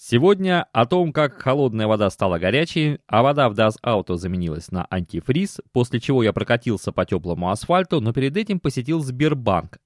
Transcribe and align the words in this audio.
Сегодня 0.00 0.64
о 0.72 0.86
том, 0.86 1.12
как 1.12 1.42
холодная 1.42 1.88
вода 1.88 2.08
стала 2.10 2.38
горячей, 2.38 3.00
а 3.08 3.24
вода 3.24 3.48
в 3.48 3.54
Das 3.54 3.72
Auto 3.84 4.14
заменилась 4.14 4.70
на 4.70 4.86
антифриз, 4.88 5.60
после 5.72 5.98
чего 5.98 6.22
я 6.22 6.32
прокатился 6.32 6.92
по 6.92 7.04
теплому 7.04 7.50
асфальту, 7.50 8.00
но 8.00 8.12
перед 8.12 8.36
этим 8.36 8.60
посетил 8.60 9.00
Сбербанк. 9.00 9.78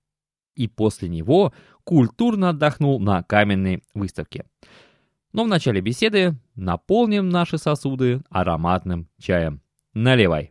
И 0.54 0.68
после 0.68 1.08
него 1.08 1.54
культурно 1.84 2.50
отдохнул 2.50 3.00
на 3.00 3.22
каменной 3.22 3.82
выставке. 3.94 4.44
Но 5.32 5.44
в 5.44 5.48
начале 5.48 5.80
беседы 5.80 6.36
наполним 6.56 7.30
наши 7.30 7.56
сосуды 7.56 8.20
ароматным 8.28 9.08
чаем. 9.18 9.62
Наливай. 9.94 10.50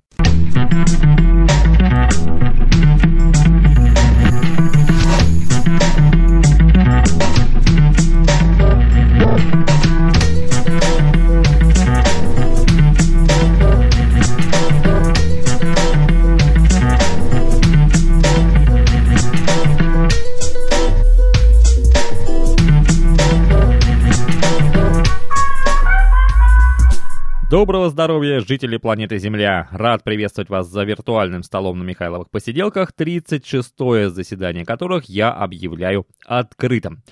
Доброго 27.52 27.90
здоровья, 27.90 28.40
жители 28.40 28.78
планеты 28.78 29.18
Земля! 29.18 29.68
Рад 29.72 30.06
приветствовать 30.06 30.50
вас 30.50 30.70
за 30.70 30.84
виртуальным 30.86 31.44
столом 31.44 31.80
на 31.80 31.84
Михайловых 31.84 32.30
посиделках, 32.30 32.94
36-е 32.98 34.10
заседание 34.10 34.64
которых 34.64 35.10
я 35.10 35.34
объявляю 35.34 36.08
открытым. 36.26 37.04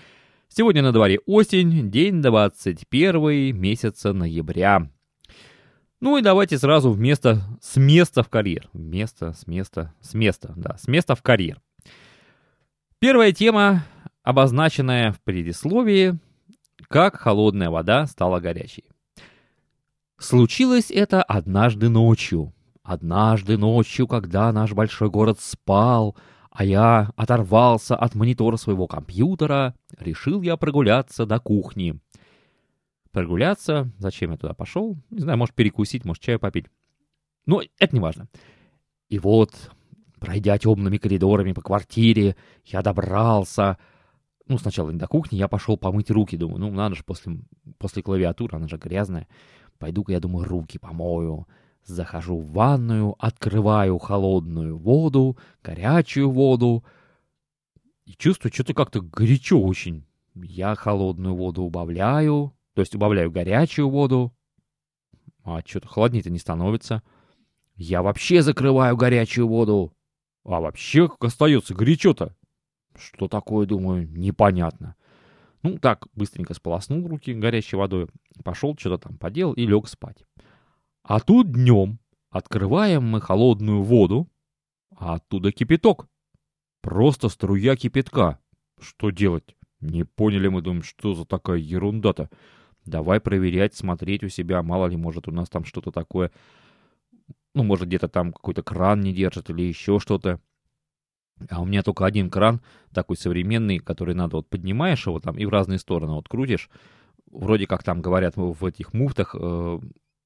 Сегодня 0.52 0.81
на 0.81 0.91
дворе 0.91 1.20
осень, 1.27 1.91
день 1.91 2.23
21 2.23 3.55
месяца 3.55 4.13
ноября. 4.13 4.89
Ну 6.02 6.17
и 6.17 6.23
давайте 6.23 6.58
сразу 6.58 6.89
вместо, 6.89 7.44
с 7.61 7.78
места 7.78 8.23
в 8.23 8.30
карьер. 8.30 8.67
Место, 8.73 9.33
с 9.33 9.45
места, 9.45 9.94
с 10.02 10.16
места, 10.16 10.53
да, 10.58 10.75
с 10.78 10.88
места 10.88 11.14
в 11.14 11.22
карьер. 11.22 11.61
Первая 12.97 13.31
тема, 13.31 13.86
обозначенная 14.23 15.11
в 15.11 15.22
предисловии, 15.22 16.17
как 16.88 17.17
холодная 17.17 17.69
вода 17.69 18.08
стала 18.08 18.39
горячей. 18.39 18.86
Случилось 20.17 20.89
это 20.89 21.22
однажды 21.22 21.89
ночью. 21.89 22.56
Однажды 22.81 23.56
ночью, 23.59 24.08
когда 24.08 24.52
наш 24.52 24.73
большой 24.73 25.11
город 25.11 25.39
спал, 25.39 26.17
а 26.52 26.64
я 26.64 27.11
оторвался 27.16 27.95
от 27.95 28.16
монитора 28.16 28.58
своего 28.58 28.88
компьютера, 28.88 29.75
решил 29.97 30.42
я 30.42 30.58
прогуляться 30.58 31.25
до 31.25 31.39
кухни. 31.39 32.00
Прогуляться? 33.11 33.91
Зачем 33.97 34.31
я 34.31 34.38
туда 34.38 34.53
пошел? 34.53 34.97
Не 35.09 35.22
знаю, 35.22 35.38
может 35.38 35.56
перекусить, 35.56 36.06
может 36.06 36.23
чаю 36.23 36.39
попить. 36.39 36.66
Но 37.45 37.61
это 37.80 37.95
не 37.95 38.00
важно. 38.00 38.28
И 39.09 39.17
вот, 39.17 39.72
пройдя 40.19 40.58
темными 40.58 40.97
коридорами 40.97 41.53
по 41.53 41.61
квартире, 41.61 42.36
я 42.66 42.81
добрался... 42.81 43.78
Ну, 44.47 44.58
сначала 44.58 44.89
не 44.89 44.97
до 44.97 45.08
кухни, 45.08 45.38
я 45.38 45.47
пошел 45.47 45.78
помыть 45.78 46.09
руки. 46.09 46.36
Думаю, 46.36 46.59
ну, 46.59 46.72
надо 46.72 46.95
же 46.95 47.03
после, 47.03 47.38
после 47.78 48.02
клавиатуры, 48.02 48.58
она 48.58 48.67
же 48.67 48.78
грязная. 48.78 49.28
Пойду-ка, 49.78 50.11
я 50.11 50.19
думаю, 50.19 50.47
руки 50.47 50.80
помою. 50.80 51.47
Захожу 51.83 52.38
в 52.38 52.52
ванную, 52.52 53.16
открываю 53.17 53.97
холодную 53.97 54.77
воду, 54.77 55.38
горячую 55.63 56.30
воду. 56.30 56.83
И 58.05 58.13
чувствую, 58.13 58.53
что-то 58.53 58.73
как-то 58.73 59.02
горячо 59.02 59.59
очень. 59.59 60.05
Я 60.35 60.75
холодную 60.75 61.35
воду 61.35 61.63
убавляю, 61.63 62.53
то 62.73 62.81
есть 62.81 62.95
убавляю 62.95 63.31
горячую 63.31 63.89
воду. 63.89 64.33
А 65.44 65.61
что-то 65.66 65.88
холоднее-то 65.88 66.30
не 66.30 66.39
становится. 66.39 67.02
Я 67.75 68.02
вообще 68.03 68.41
закрываю 68.41 68.95
горячую 68.97 69.47
воду. 69.47 69.94
А 70.44 70.59
вообще 70.59 71.07
как 71.07 71.23
остается 71.23 71.73
горячо-то? 71.73 72.35
Что 72.96 73.28
такое, 73.28 73.66
думаю, 73.66 74.09
непонятно. 74.09 74.96
Ну, 75.61 75.78
так, 75.78 76.07
быстренько 76.13 76.53
сполоснул 76.53 77.07
руки 77.07 77.34
горячей 77.34 77.75
водой, 77.75 78.07
пошел, 78.44 78.75
что-то 78.78 79.09
там 79.09 79.17
поделал 79.17 79.53
и 79.53 79.66
лег 79.66 79.88
спать. 79.88 80.25
А 81.09 81.20
тут 81.20 81.52
днем 81.52 81.97
открываем 82.30 83.03
мы 83.03 83.20
холодную 83.20 83.81
воду, 83.81 84.30
а 84.96 85.16
оттуда 85.16 85.52
кипяток. 85.52 86.08
Просто 86.81 87.30
струя 87.30 87.75
кипятка. 87.75 88.38
Что 88.80 89.09
делать? 89.09 89.56
Не 89.81 90.03
поняли 90.03 90.50
мы, 90.50 90.62
думаем, 90.62 90.84
что 90.84 91.16
за 91.16 91.25
такая 91.25 91.58
ерунда-то. 91.58 92.30
Давай 92.86 93.20
проверять, 93.20 93.74
смотреть 93.74 94.24
у 94.24 94.30
себя, 94.30 94.62
мало 94.62 94.86
ли, 94.86 94.97
может, 94.97 95.28
у 95.28 95.31
нас 95.31 95.50
там 95.50 95.66
что-то 95.66 95.90
такое, 95.90 96.30
ну, 97.56 97.64
может, 97.64 97.88
где-то 97.88 98.08
там 98.08 98.31
какой-то 98.31 98.62
кран 98.62 99.02
не 99.02 99.12
держит 99.12 99.50
или 99.50 99.64
еще 99.64 99.97
что-то. 99.97 100.40
А 101.50 101.59
у 101.59 101.66
меня 101.66 101.81
только 101.81 102.06
один 102.06 102.30
кран, 102.30 102.62
такой 102.94 103.18
современный, 103.18 103.80
который 103.80 104.14
надо 104.14 104.36
вот 104.36 104.47
поднимаешь 104.47 105.08
его 105.08 105.20
там 105.20 105.40
и 105.40 105.46
в 105.46 105.50
разные 105.50 105.80
стороны 105.80 106.14
вот 106.14 106.30
крутишь. 106.30 106.70
Вроде 107.31 107.66
как 107.66 107.81
там 107.81 108.00
говорят 108.00 108.36
в 108.38 108.64
этих 108.64 108.94
муфтах, 108.94 109.36
э, 109.36 109.80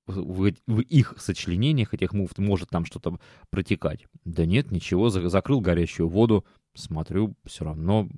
в, 0.05 0.51
в 0.67 0.79
их 0.79 1.15
сочленениях 1.17 1.93
этих 1.93 2.13
муфт 2.13 2.37
может 2.37 2.69
там 2.69 2.85
что-то 2.85 3.19
протекать. 3.49 4.05
Да 4.25 4.45
нет, 4.45 4.71
ничего, 4.71 5.09
закрыл 5.09 5.61
горячую 5.61 6.09
воду, 6.09 6.45
смотрю, 6.73 7.35
все 7.45 7.65
равно 7.65 8.09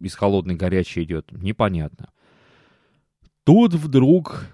из 0.00 0.14
холодной 0.14 0.56
горячей 0.56 1.04
идет. 1.04 1.32
Непонятно. 1.32 2.10
Тут 3.44 3.74
вдруг 3.74 4.46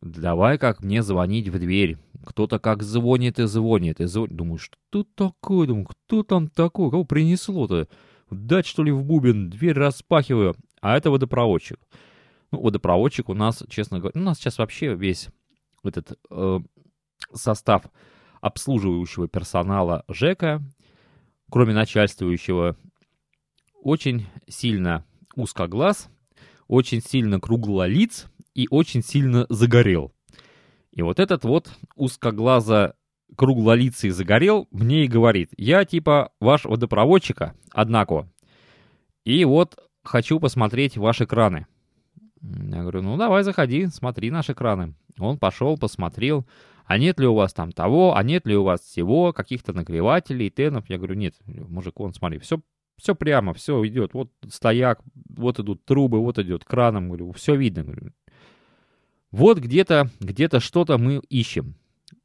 давай 0.00 0.58
как 0.58 0.82
мне 0.82 1.02
звонить 1.02 1.48
в 1.48 1.58
дверь. 1.58 1.98
Кто-то 2.24 2.58
как 2.58 2.82
звонит 2.82 3.38
и 3.38 3.46
звонит, 3.46 4.00
и 4.00 4.06
звонит. 4.06 4.34
Думаю, 4.34 4.58
что 4.58 5.04
такое? 5.14 5.68
Думаю, 5.68 5.86
кто 5.86 6.22
там 6.22 6.48
такой? 6.48 6.90
Кого 6.90 7.04
принесло-то? 7.04 7.88
Дать, 8.30 8.66
что 8.66 8.82
ли, 8.82 8.90
в 8.90 9.04
бубен? 9.04 9.50
Дверь 9.50 9.74
распахиваю. 9.74 10.56
А 10.80 10.96
это 10.96 11.10
водопроводчик. 11.10 11.78
Ну, 12.50 12.60
водопроводчик 12.60 13.28
у 13.28 13.34
нас, 13.34 13.62
честно 13.68 13.98
говоря, 14.00 14.20
у 14.20 14.24
нас 14.24 14.38
сейчас 14.38 14.58
вообще 14.58 14.94
весь 14.94 15.28
этот 15.86 16.18
э, 16.30 16.58
состав 17.32 17.84
обслуживающего 18.40 19.28
персонала 19.28 20.04
ЖЭКа, 20.08 20.62
кроме 21.50 21.74
начальствующего, 21.74 22.76
очень 23.82 24.26
сильно 24.48 25.04
узкоглаз, 25.34 26.08
очень 26.68 27.00
сильно 27.00 27.40
круглолиц 27.40 28.26
и 28.54 28.66
очень 28.70 29.02
сильно 29.02 29.46
загорел. 29.48 30.12
И 30.90 31.02
вот 31.02 31.20
этот 31.20 31.44
вот 31.44 31.70
узкоглазо 31.94 32.96
круглолицый 33.36 34.10
загорел 34.10 34.66
мне 34.70 35.04
и 35.04 35.08
говорит, 35.08 35.50
я 35.56 35.84
типа 35.84 36.32
ваш 36.40 36.64
водопроводчика, 36.64 37.54
однако. 37.72 38.30
И 39.24 39.44
вот 39.44 39.76
хочу 40.02 40.40
посмотреть 40.40 40.96
ваши 40.96 41.24
экраны. 41.24 41.66
Я 42.72 42.82
говорю, 42.82 43.02
ну 43.02 43.16
давай 43.16 43.42
заходи, 43.42 43.86
смотри 43.86 44.30
наши 44.30 44.52
экраны. 44.52 44.94
Он 45.18 45.38
пошел, 45.38 45.76
посмотрел, 45.76 46.46
а 46.84 46.98
нет 46.98 47.18
ли 47.18 47.26
у 47.26 47.34
вас 47.34 47.52
там 47.52 47.72
того, 47.72 48.16
а 48.16 48.22
нет 48.22 48.46
ли 48.46 48.56
у 48.56 48.62
вас 48.62 48.80
всего, 48.80 49.32
каких-то 49.32 49.72
нагревателей, 49.72 50.50
тенов. 50.50 50.88
Я 50.88 50.98
говорю, 50.98 51.14
нет, 51.14 51.34
мужик, 51.46 51.98
он 51.98 52.14
смотри, 52.14 52.38
все, 52.38 52.60
все 52.96 53.14
прямо, 53.14 53.54
все 53.54 53.84
идет. 53.86 54.14
Вот 54.14 54.30
стояк, 54.48 55.00
вот 55.28 55.58
идут 55.58 55.84
трубы, 55.84 56.20
вот 56.20 56.38
идет 56.38 56.64
краном, 56.64 57.08
говорю, 57.08 57.32
все 57.32 57.56
видно. 57.56 57.84
Говорю, 57.84 58.12
вот 59.32 59.58
где-то, 59.58 60.10
где-то 60.20 60.60
что-то 60.60 60.98
мы 60.98 61.20
ищем. 61.28 61.74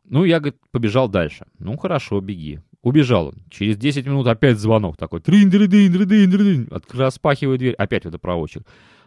Ну, 0.05 0.25
я, 0.25 0.39
говорит, 0.39 0.59
побежал 0.71 1.07
дальше. 1.09 1.47
Ну, 1.57 1.77
хорошо, 1.77 2.19
беги. 2.19 2.59
Убежал 2.81 3.27
он. 3.27 3.35
Через 3.49 3.77
10 3.77 4.05
минут 4.05 4.27
опять 4.27 4.57
звонок 4.57 4.97
такой. 4.97 5.21
трин 5.21 5.49
дрин 5.49 5.69
дрин 5.69 5.91
дрин 6.07 6.29
дрин 6.29 6.69
Распахиваю 6.91 7.57
дверь. 7.57 7.75
Опять 7.75 8.05
водопроводчик. 8.05 8.63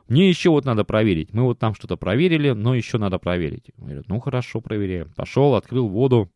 Мне 0.09 0.29
еще 0.29 0.51
вот 0.51 0.65
надо 0.65 0.85
проверить. 0.85 1.33
Мы 1.33 1.45
вот 1.45 1.59
там 1.59 1.75
что-то 1.75 1.97
проверили, 1.97 2.51
но 2.51 2.75
еще 2.75 2.99
надо 2.99 3.19
проверить. 3.19 3.71
Говорит, 3.77 4.09
ну 4.09 4.21
хорошо, 4.21 4.61
проверяем. 4.61 5.13
Пошел, 5.15 5.55
открыл 5.55 5.89
воду. 5.89 6.31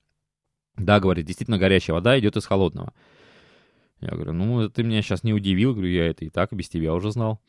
Да, 0.76 1.00
говорит, 1.00 1.26
действительно 1.26 1.58
горячая 1.58 1.94
вода 1.94 2.18
идет 2.18 2.36
из 2.36 2.46
холодного. 2.46 2.94
Я 4.00 4.10
говорю, 4.10 4.32
ну 4.32 4.68
ты 4.70 4.82
меня 4.84 5.02
сейчас 5.02 5.22
не 5.22 5.34
удивил. 5.34 5.74
Говорю, 5.74 5.90
я 5.90 6.06
это 6.06 6.24
и 6.24 6.30
так 6.30 6.52
без 6.52 6.68
тебя 6.68 6.94
уже 6.94 7.10
знал. 7.10 7.40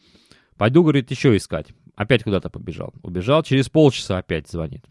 Пойду, 0.58 0.82
говорит, 0.82 1.10
еще 1.10 1.36
искать. 1.38 1.68
Опять 1.96 2.24
куда-то 2.24 2.50
побежал. 2.50 2.94
Убежал, 3.02 3.44
через 3.44 3.70
полчаса 3.70 4.18
опять 4.18 4.50
звонит. 4.50 4.86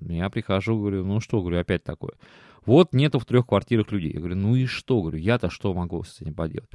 Я 0.00 0.28
прихожу, 0.28 0.78
говорю, 0.78 1.04
ну 1.04 1.20
что, 1.20 1.40
говорю, 1.40 1.60
опять 1.60 1.84
такое. 1.84 2.12
Вот 2.66 2.92
нету 2.92 3.18
в 3.18 3.24
трех 3.24 3.46
квартирах 3.46 3.90
людей. 3.92 4.12
Я 4.12 4.18
говорю, 4.18 4.36
ну 4.36 4.54
и 4.54 4.66
что, 4.66 5.00
говорю, 5.00 5.18
я-то 5.18 5.48
что 5.48 5.72
могу 5.72 6.02
с 6.02 6.20
этим 6.20 6.34
поделать? 6.34 6.68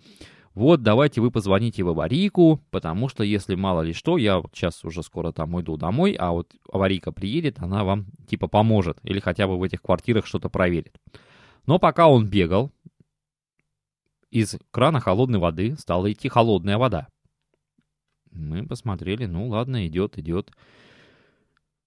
Вот 0.53 0.83
давайте 0.83 1.19
вы 1.19 1.31
позвоните 1.31 1.83
в 1.83 1.89
аварийку, 1.89 2.61
потому 2.69 3.09
что 3.09 3.23
если 3.23 3.55
мало 3.55 3.81
ли 3.81 3.93
что, 3.93 4.17
я 4.17 4.37
вот 4.37 4.51
сейчас 4.53 4.85
уже 4.85 5.01
скоро 5.01 5.31
там 5.31 5.55
уйду 5.55 5.77
домой, 5.77 6.13
а 6.13 6.31
вот 6.31 6.53
аварийка 6.71 7.11
приедет, 7.11 7.57
она 7.59 7.83
вам 7.83 8.05
типа 8.27 8.47
поможет 8.47 8.99
или 9.03 9.19
хотя 9.19 9.47
бы 9.47 9.57
в 9.57 9.63
этих 9.63 9.81
квартирах 9.81 10.27
что-то 10.27 10.49
проверит. 10.49 10.99
Но 11.65 11.79
пока 11.79 12.07
он 12.07 12.27
бегал, 12.27 12.71
из 14.29 14.57
крана 14.69 14.99
холодной 14.99 15.39
воды 15.39 15.75
стала 15.77 16.11
идти 16.11 16.29
холодная 16.29 16.77
вода. 16.77 17.07
Мы 18.31 18.65
посмотрели, 18.65 19.25
ну 19.25 19.47
ладно, 19.47 19.87
идет, 19.87 20.19
идет. 20.19 20.51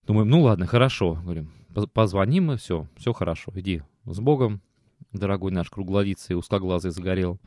Думаем, 0.07 0.29
ну 0.29 0.43
ладно, 0.43 0.67
хорошо. 0.67 1.15
Говорим, 1.23 1.53
позвоним 1.93 2.47
мы, 2.47 2.57
все, 2.57 2.89
все 2.97 3.13
хорошо, 3.13 3.53
иди 3.55 3.83
с 4.05 4.21
Богом, 4.21 4.61
дорогой 5.13 5.51
наш 5.53 5.71
круглолицый, 5.71 6.37
узкоглазый 6.37 6.91
загорел. 6.91 7.41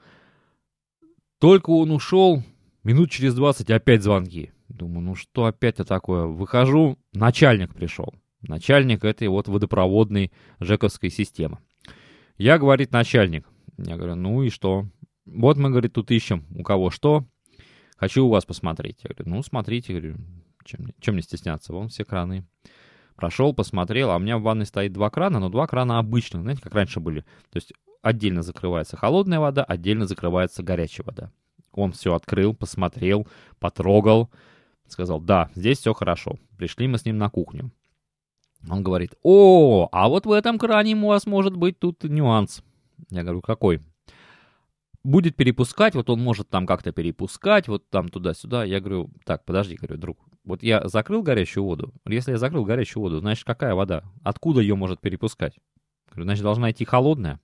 Только 1.39 1.69
он 1.69 1.91
ушел, 1.91 2.43
минут 2.83 3.11
через 3.11 3.33
20 3.33 3.69
опять 3.71 4.03
звонки. 4.03 4.51
Думаю, 4.67 5.01
ну 5.01 5.15
что 5.15 5.45
опять-то 5.45 5.85
такое? 5.85 6.25
Выхожу, 6.25 6.97
начальник 7.13 7.73
пришел. 7.73 8.13
Начальник 8.41 9.03
этой 9.05 9.29
вот 9.29 9.47
водопроводной 9.47 10.31
жековской 10.59 11.09
системы. 11.09 11.59
Я, 12.37 12.57
говорит, 12.57 12.91
начальник. 12.91 13.47
Я 13.77 13.95
говорю, 13.95 14.15
ну 14.15 14.43
и 14.43 14.49
что? 14.49 14.87
Вот 15.25 15.57
мы, 15.57 15.69
говорит, 15.69 15.93
тут 15.93 16.11
ищем 16.11 16.45
у 16.55 16.63
кого 16.63 16.89
что. 16.89 17.25
Хочу 17.97 18.25
у 18.25 18.29
вас 18.29 18.45
посмотреть. 18.45 18.99
Я 19.03 19.13
говорю, 19.13 19.35
ну 19.35 19.43
смотрите, 19.43 19.93
говорю, 19.93 20.17
чем, 20.65 20.93
чем 20.99 21.15
не 21.15 21.21
стесняться, 21.21 21.73
вон 21.73 21.87
все 21.87 22.03
краны. 22.03 22.45
Прошел, 23.15 23.53
посмотрел, 23.53 24.11
а 24.11 24.15
у 24.15 24.19
меня 24.19 24.37
в 24.37 24.43
ванной 24.43 24.65
стоит 24.65 24.93
два 24.93 25.09
крана, 25.09 25.39
но 25.39 25.49
два 25.49 25.67
крана 25.67 25.99
обычных, 25.99 26.41
знаете, 26.41 26.61
как 26.61 26.73
раньше 26.73 27.01
были. 27.01 27.21
То 27.49 27.57
есть 27.57 27.73
отдельно 28.01 28.41
закрывается 28.41 28.97
холодная 28.97 29.39
вода, 29.39 29.63
отдельно 29.63 30.07
закрывается 30.07 30.63
горячая 30.63 31.05
вода. 31.05 31.31
Он 31.71 31.91
все 31.91 32.13
открыл, 32.13 32.53
посмотрел, 32.53 33.27
потрогал, 33.59 34.29
сказал, 34.87 35.19
да, 35.19 35.49
здесь 35.55 35.79
все 35.79 35.93
хорошо. 35.93 36.37
Пришли 36.57 36.87
мы 36.87 36.97
с 36.97 37.05
ним 37.05 37.17
на 37.17 37.29
кухню. 37.29 37.71
Он 38.69 38.83
говорит, 38.83 39.15
о, 39.23 39.87
а 39.91 40.09
вот 40.09 40.25
в 40.25 40.31
этом 40.31 40.57
кране 40.57 40.95
у 40.95 41.07
вас 41.07 41.25
может 41.25 41.55
быть 41.55 41.79
тут 41.79 42.03
нюанс. 42.03 42.61
Я 43.09 43.23
говорю, 43.23 43.41
какой? 43.41 43.81
Будет 45.03 45.37
перепускать, 45.37 45.95
вот 45.95 46.09
он 46.09 46.21
может 46.21 46.49
там 46.49 46.65
как-то 46.65 46.91
перепускать, 46.91 47.69
вот 47.69 47.89
там 47.89 48.09
туда-сюда. 48.09 48.65
Я 48.65 48.81
говорю, 48.81 49.11
так, 49.23 49.45
подожди, 49.45 49.77
говорю, 49.77 49.97
друг, 49.97 50.19
вот 50.43 50.61
я 50.61 50.85
закрыл 50.89 51.23
горячую 51.23 51.63
воду. 51.63 51.93
Если 52.05 52.31
я 52.31 52.37
закрыл 52.37 52.65
горячую 52.65 53.03
воду, 53.03 53.19
значит, 53.19 53.45
какая 53.45 53.75
вода? 53.75 54.03
Откуда 54.23 54.59
ее 54.59 54.75
может 54.75 54.99
перепускать? 54.99 55.57
Говорю, 56.09 56.25
значит, 56.25 56.43
должна 56.43 56.71
идти 56.71 56.83
холодная. 56.83 57.39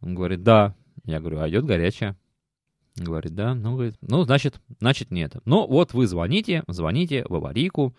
Он 0.00 0.14
говорит, 0.14 0.42
да. 0.42 0.74
Я 1.04 1.20
говорю, 1.20 1.40
а 1.40 1.48
идет 1.48 1.64
горячая. 1.64 2.16
Говорит, 2.96 3.34
да, 3.34 3.54
ну, 3.54 3.74
говорит, 3.74 3.96
ну, 4.00 4.24
значит, 4.24 4.60
значит, 4.80 5.10
нет. 5.10 5.36
Ну, 5.44 5.66
вот 5.66 5.94
вы 5.94 6.06
звоните, 6.06 6.64
звоните 6.68 7.24
в 7.28 7.34
аварийку, 7.34 7.94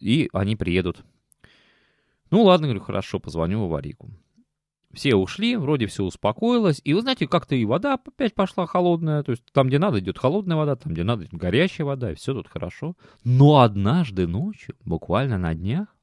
и 0.00 0.28
они 0.32 0.56
приедут. 0.56 1.04
Ну, 2.30 2.42
ладно, 2.42 2.66
говорю, 2.66 2.80
хорошо, 2.80 3.20
позвоню 3.20 3.60
в 3.60 3.64
аварийку. 3.64 4.10
Все 4.92 5.14
ушли, 5.14 5.56
вроде 5.56 5.86
все 5.86 6.04
успокоилось. 6.04 6.80
И 6.82 6.94
вы 6.94 7.02
знаете, 7.02 7.28
как-то 7.28 7.54
и 7.54 7.64
вода 7.66 7.94
опять 7.94 8.34
пошла 8.34 8.66
холодная. 8.66 9.22
То 9.22 9.32
есть 9.32 9.44
там, 9.52 9.68
где 9.68 9.78
надо, 9.78 10.00
идет 10.00 10.18
холодная 10.18 10.56
вода, 10.56 10.74
там, 10.74 10.92
где 10.92 11.04
надо, 11.04 11.24
идет 11.24 11.38
горячая 11.38 11.86
вода, 11.86 12.12
и 12.12 12.14
все 12.14 12.32
тут 12.32 12.48
хорошо. 12.48 12.96
Но 13.22 13.60
однажды 13.60 14.26
ночью, 14.26 14.74
буквально 14.84 15.36
на 15.36 15.54
днях, 15.54 15.94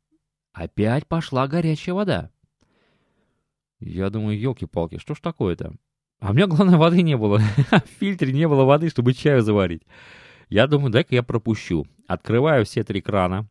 опять 0.53 1.07
пошла 1.07 1.47
горячая 1.47 1.95
вода. 1.95 2.29
Я 3.85 4.09
думаю, 4.09 4.39
елки-палки, 4.39 4.97
что 4.97 5.13
ж 5.13 5.19
такое-то? 5.19 5.74
А 6.19 6.31
у 6.31 6.33
меня, 6.33 6.47
главное, 6.47 6.77
воды 6.77 7.01
не 7.01 7.18
было. 7.18 7.39
В 7.71 8.00
фильтре 8.00 8.31
не 8.31 8.47
было 8.47 8.63
воды, 8.63 8.89
чтобы 8.89 9.13
чаю 9.13 9.41
заварить. 9.41 9.83
Я 10.50 10.68
думаю, 10.68 10.91
дай-ка 10.91 11.15
я 11.15 11.24
пропущу. 11.24 11.85
Открываю 12.07 12.65
все 12.65 12.83
три 12.83 13.01
крана. 13.01 13.47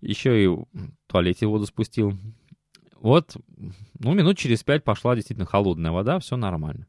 Еще 0.00 0.44
и 0.44 0.46
в 0.46 0.66
туалете 1.06 1.46
воду 1.46 1.64
спустил. 1.64 2.12
Вот, 3.00 3.36
ну, 3.98 4.12
минут 4.12 4.36
через 4.36 4.62
пять 4.62 4.84
пошла 4.84 5.14
действительно 5.14 5.46
холодная 5.46 5.92
вода, 5.92 6.18
все 6.18 6.36
нормально. 6.36 6.86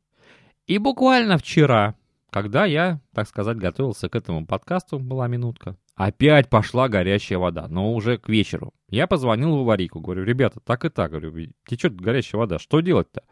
И 0.66 0.78
буквально 0.80 1.38
вчера, 1.38 1.96
когда 2.30 2.66
я, 2.66 3.00
так 3.14 3.28
сказать, 3.28 3.58
готовился 3.58 4.10
к 4.10 4.16
этому 4.16 4.46
подкасту, 4.46 5.00
была 5.00 5.28
минутка, 5.28 5.78
опять 5.98 6.50
пошла 6.50 6.88
горячая 6.88 7.40
вода, 7.40 7.68
но 7.68 7.94
уже 7.94 8.18
к 8.18 8.30
вечеру. 8.30 8.74
Я 8.90 9.08
позвонил 9.08 9.58
в 9.58 9.62
аварийку, 9.62 10.00
говорю, 10.00 10.24
ребята, 10.24 10.62
так 10.62 10.86
и 10.86 10.90
так, 10.90 11.12
говорю, 11.12 11.52
течет 11.68 12.00
горячая 12.00 12.40
вода, 12.40 12.60
что 12.60 12.80
делать-то? 12.80 13.24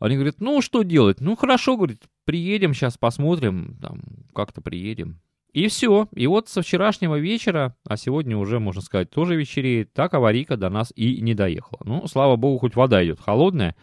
Они 0.00 0.16
говорят, 0.16 0.40
ну 0.40 0.60
что 0.60 0.82
делать? 0.82 1.20
Ну 1.20 1.36
хорошо, 1.36 1.76
говорит, 1.76 2.02
приедем, 2.24 2.74
сейчас 2.74 2.98
посмотрим, 2.98 3.78
там, 3.80 4.02
как-то 4.34 4.60
приедем. 4.60 5.20
И 5.52 5.68
все. 5.68 6.08
И 6.14 6.26
вот 6.26 6.48
со 6.48 6.60
вчерашнего 6.60 7.18
вечера, 7.18 7.74
а 7.86 7.96
сегодня 7.96 8.36
уже, 8.36 8.58
можно 8.60 8.82
сказать, 8.82 9.10
тоже 9.10 9.34
вечереет, 9.34 9.92
так 9.92 10.14
аварийка 10.14 10.56
до 10.56 10.68
нас 10.68 10.92
и 10.94 11.20
не 11.20 11.34
доехала. 11.34 11.80
Ну, 11.84 12.06
слава 12.06 12.36
богу, 12.36 12.58
хоть 12.58 12.76
вода 12.76 13.04
идет 13.04 13.20
холодная. 13.20 13.74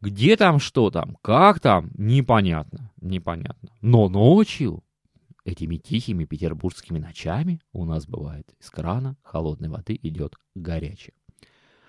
Где 0.00 0.36
там, 0.36 0.58
что 0.58 0.90
там, 0.90 1.16
как 1.22 1.60
там, 1.60 1.90
непонятно, 1.96 2.92
непонятно. 3.00 3.70
Но 3.80 4.08
ночью, 4.08 4.82
этими 5.48 5.76
тихими 5.76 6.24
петербургскими 6.24 6.98
ночами, 6.98 7.60
у 7.72 7.84
нас 7.84 8.06
бывает 8.06 8.46
из 8.60 8.70
крана 8.70 9.16
холодной 9.22 9.68
воды 9.68 9.98
идет 10.02 10.36
горячая. 10.54 11.14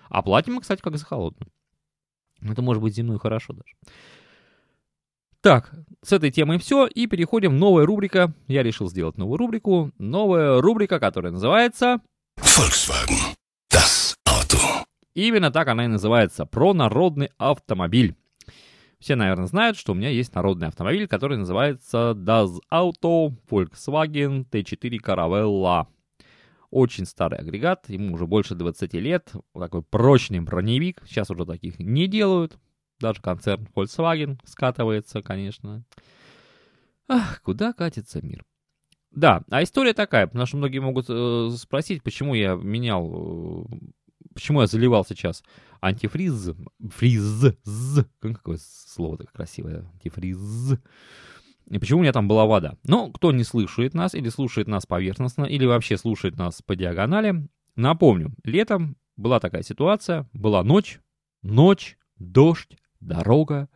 А 0.08 0.22
платим 0.22 0.54
мы, 0.54 0.60
кстати, 0.62 0.80
как 0.80 0.96
за 0.96 1.04
холодную. 1.04 1.50
Это 2.42 2.62
может 2.62 2.82
быть 2.82 2.94
зимной 2.94 3.18
хорошо 3.18 3.52
даже. 3.52 3.74
Так, 5.42 5.72
с 6.02 6.12
этой 6.12 6.30
темой 6.30 6.58
все, 6.58 6.86
и 6.86 7.06
переходим 7.06 7.52
в 7.52 7.58
новая 7.58 7.86
рубрика. 7.86 8.34
Я 8.46 8.62
решил 8.62 8.88
сделать 8.90 9.16
новую 9.16 9.38
рубрику. 9.38 9.92
Новая 9.98 10.60
рубрика, 10.60 10.98
которая 10.98 11.32
называется... 11.32 12.00
Volkswagen. 12.38 13.36
Das 13.72 14.14
Auto. 14.26 14.84
Именно 15.14 15.50
так 15.50 15.68
она 15.68 15.84
и 15.84 15.88
называется. 15.88 16.44
Про 16.44 16.74
народный 16.74 17.30
автомобиль. 17.38 18.16
Все, 19.00 19.16
наверное, 19.16 19.46
знают, 19.46 19.78
что 19.78 19.92
у 19.92 19.94
меня 19.94 20.10
есть 20.10 20.34
народный 20.34 20.68
автомобиль, 20.68 21.08
который 21.08 21.38
называется 21.38 22.12
Das 22.14 22.58
Auto 22.70 23.34
Volkswagen 23.50 24.46
T4 24.48 24.98
Caravella. 25.02 25.86
Очень 26.70 27.06
старый 27.06 27.38
агрегат, 27.38 27.88
ему 27.88 28.14
уже 28.14 28.26
больше 28.26 28.54
20 28.54 28.92
лет, 28.94 29.32
такой 29.54 29.82
прочный 29.82 30.40
броневик, 30.40 31.02
сейчас 31.06 31.30
уже 31.30 31.46
таких 31.46 31.78
не 31.78 32.06
делают, 32.06 32.58
даже 33.00 33.22
концерн 33.22 33.66
Volkswagen 33.74 34.38
скатывается, 34.44 35.22
конечно. 35.22 35.82
Ах, 37.08 37.40
куда 37.42 37.72
катится 37.72 38.24
мир? 38.24 38.44
Да, 39.10 39.42
а 39.50 39.62
история 39.62 39.94
такая, 39.94 40.26
потому 40.28 40.46
что 40.46 40.58
многие 40.58 40.78
могут 40.78 41.06
э, 41.08 41.50
спросить, 41.56 42.02
почему 42.04 42.34
я 42.34 42.54
менял, 42.54 43.64
э, 43.64 43.76
почему 44.34 44.60
я 44.60 44.66
заливал 44.66 45.04
сейчас 45.04 45.42
антифриз, 45.80 46.50
фриз, 46.90 47.56
какое 48.20 48.58
слово 48.60 49.18
такое 49.18 49.32
красивое, 49.32 49.90
антифриз, 49.94 50.78
и 51.70 51.78
почему 51.78 52.00
у 52.00 52.02
меня 52.02 52.12
там 52.12 52.26
была 52.26 52.46
вода. 52.46 52.76
Ну, 52.82 53.12
кто 53.12 53.30
не 53.30 53.44
слушает 53.44 53.94
нас, 53.94 54.14
или 54.14 54.28
слушает 54.28 54.66
нас 54.66 54.86
поверхностно, 54.86 55.44
или 55.44 55.64
вообще 55.64 55.96
слушает 55.96 56.36
нас 56.36 56.62
по 56.62 56.74
диагонали, 56.74 57.48
напомню, 57.76 58.34
летом 58.44 58.96
была 59.16 59.38
такая 59.38 59.62
ситуация, 59.62 60.28
была 60.32 60.64
ночь, 60.64 61.00
ночь, 61.42 61.96
дождь, 62.18 62.76
дорога. 63.00 63.68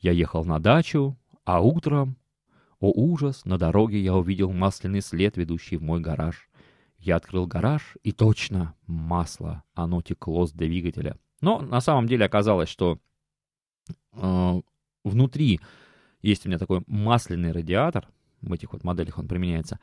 Я 0.00 0.12
ехал 0.12 0.44
на 0.44 0.58
дачу, 0.58 1.18
а 1.44 1.60
утром, 1.60 2.18
о 2.80 2.90
ужас, 2.90 3.46
на 3.46 3.56
дороге 3.56 3.98
я 3.98 4.14
увидел 4.14 4.52
масляный 4.52 5.00
след, 5.00 5.38
ведущий 5.38 5.78
в 5.78 5.82
мой 5.82 6.00
гараж. 6.00 6.50
Я 7.06 7.16
открыл 7.16 7.46
гараж, 7.46 7.96
и 8.02 8.12
точно 8.12 8.74
масло, 8.86 9.62
оно 9.74 10.02
текло 10.02 10.44
с 10.44 10.52
двигателя. 10.52 11.16
Но 11.40 11.60
на 11.60 11.80
самом 11.80 12.06
деле 12.08 12.26
оказалось, 12.26 12.68
что 12.68 12.98
э, 14.12 14.60
внутри 15.04 15.60
есть 16.20 16.44
у 16.44 16.48
меня 16.48 16.58
такой 16.58 16.82
масляный 16.86 17.52
радиатор, 17.52 18.08
в 18.42 18.52
этих 18.52 18.72
вот 18.72 18.84
моделях 18.84 19.18
он 19.18 19.28
применяется. 19.28 19.78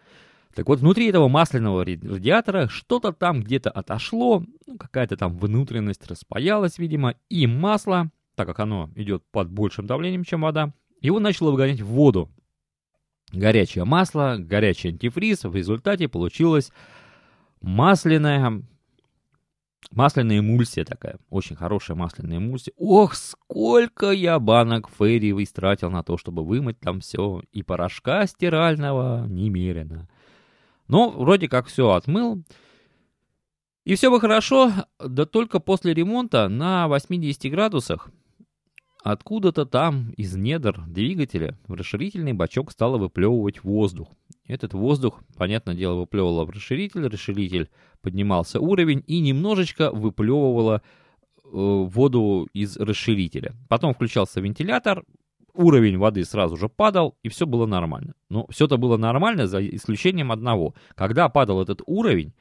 Так 0.54 0.68
вот, 0.68 0.80
внутри 0.80 1.08
этого 1.08 1.30
масляного 1.30 1.84
радиатора 1.86 2.68
что-то 2.68 3.14
там 3.14 3.42
где-то 3.42 3.72
отошло, 3.72 4.44
ну, 4.68 4.78
какая-то 4.78 5.18
там 5.18 5.38
внутренность 5.38 6.06
распаялась, 6.06 6.78
видимо, 6.78 7.16
и 7.30 7.48
масло 7.48 8.12
так 8.36 8.48
как 8.48 8.60
оно 8.60 8.90
идет 8.96 9.24
под 9.32 9.50
большим 9.50 9.86
давлением, 9.86 10.24
чем 10.24 10.42
вода, 10.42 10.74
его 11.02 11.20
начало 11.20 11.52
выгонять 11.52 11.82
в 11.82 11.88
воду. 11.88 12.30
Горячее 13.32 13.84
масло, 13.84 14.36
горячий 14.38 14.90
антифриз, 14.90 15.44
в 15.44 15.56
результате 15.56 16.08
получилась 16.08 16.72
масляная, 17.64 18.62
масляная 19.92 20.40
эмульсия 20.40 20.86
такая, 20.86 21.18
очень 21.32 21.56
хорошая 21.56 21.98
масляная 21.98 22.38
эмульсия. 22.38 22.74
Ох, 22.78 23.16
сколько 23.16 24.12
я 24.12 24.38
банок 24.40 24.90
фейри 24.90 25.32
истратил 25.44 25.90
на 25.90 26.04
то, 26.04 26.18
чтобы 26.18 26.46
вымыть 26.46 26.80
там 26.80 27.00
все, 27.00 27.42
и 27.52 27.64
порошка 27.64 28.28
стирального 28.28 29.26
немерено. 29.28 30.08
Но 30.88 31.10
вроде 31.10 31.50
как 31.50 31.66
все 31.66 31.90
отмыл, 31.92 32.44
и 33.86 33.96
все 33.96 34.12
бы 34.12 34.20
хорошо, 34.20 34.72
да 35.00 35.26
только 35.26 35.60
после 35.60 35.94
ремонта 35.94 36.48
на 36.50 36.88
80 36.88 37.50
градусах 37.52 38.10
Откуда-то 39.04 39.66
там, 39.66 40.12
из 40.12 40.34
недр 40.38 40.82
двигателя, 40.88 41.58
в 41.68 41.74
расширительный 41.74 42.32
бачок 42.32 42.72
стало 42.72 42.98
выплевывать 42.98 43.62
воздух. 43.62 44.08
Этот 44.46 44.74
воздух, 44.74 45.22
понятное 45.38 45.76
дело, 45.76 45.96
выплевывало 45.96 46.46
в 46.46 46.50
расширитель, 46.50 47.08
расширитель 47.08 47.70
поднимался 48.02 48.60
уровень 48.60 49.04
и 49.08 49.22
немножечко 49.22 49.92
выплевывало 49.92 50.82
э, 50.82 51.50
воду 51.50 52.50
из 52.54 52.76
расширителя. 52.76 53.54
Потом 53.70 53.94
включался 53.94 54.42
вентилятор, 54.42 55.04
уровень 55.54 55.98
воды 55.98 56.26
сразу 56.26 56.58
же 56.58 56.68
падал, 56.68 57.18
и 57.24 57.30
все 57.30 57.46
было 57.46 57.66
нормально. 57.66 58.16
Но 58.30 58.46
все 58.50 58.66
это 58.66 58.78
было 58.78 58.98
нормально 58.98 59.48
за 59.48 59.66
исключением 59.66 60.32
одного. 60.32 60.74
Когда 60.96 61.30
падал 61.30 61.62
этот 61.62 61.82
уровень, 61.86 62.34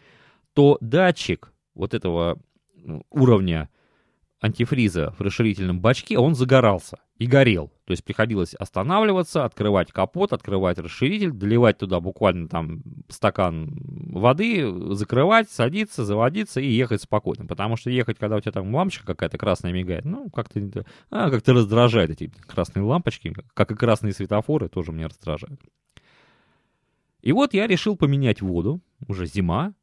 то 0.54 0.78
датчик 0.80 1.52
вот 1.74 1.94
этого 1.94 2.38
уровня 3.10 3.70
антифриза 4.42 5.14
в 5.16 5.22
расширительном 5.22 5.80
бачке, 5.80 6.18
он 6.18 6.34
загорался 6.34 6.98
и 7.16 7.26
горел. 7.26 7.72
То 7.84 7.92
есть 7.92 8.04
приходилось 8.04 8.54
останавливаться, 8.54 9.44
открывать 9.44 9.92
капот, 9.92 10.32
открывать 10.32 10.78
расширитель, 10.78 11.30
доливать 11.30 11.78
туда 11.78 12.00
буквально 12.00 12.48
там 12.48 12.82
стакан 13.08 13.70
воды, 14.10 14.94
закрывать, 14.94 15.48
садиться, 15.48 16.04
заводиться 16.04 16.60
и 16.60 16.66
ехать 16.66 17.02
спокойно. 17.02 17.46
Потому 17.46 17.76
что 17.76 17.90
ехать, 17.90 18.18
когда 18.18 18.36
у 18.36 18.40
тебя 18.40 18.52
там 18.52 18.74
лампочка 18.74 19.06
какая-то 19.06 19.38
красная 19.38 19.72
мигает, 19.72 20.04
ну, 20.04 20.28
как-то 20.30 20.84
а, 21.10 21.30
как 21.30 21.46
раздражает 21.46 22.10
эти 22.10 22.32
красные 22.46 22.82
лампочки, 22.82 23.32
как 23.54 23.70
и 23.70 23.76
красные 23.76 24.12
светофоры 24.12 24.68
тоже 24.68 24.90
меня 24.90 25.06
раздражают. 25.06 25.60
И 27.20 27.30
вот 27.30 27.54
я 27.54 27.68
решил 27.68 27.96
поменять 27.96 28.42
воду, 28.42 28.80
уже 29.06 29.26
зима, 29.26 29.74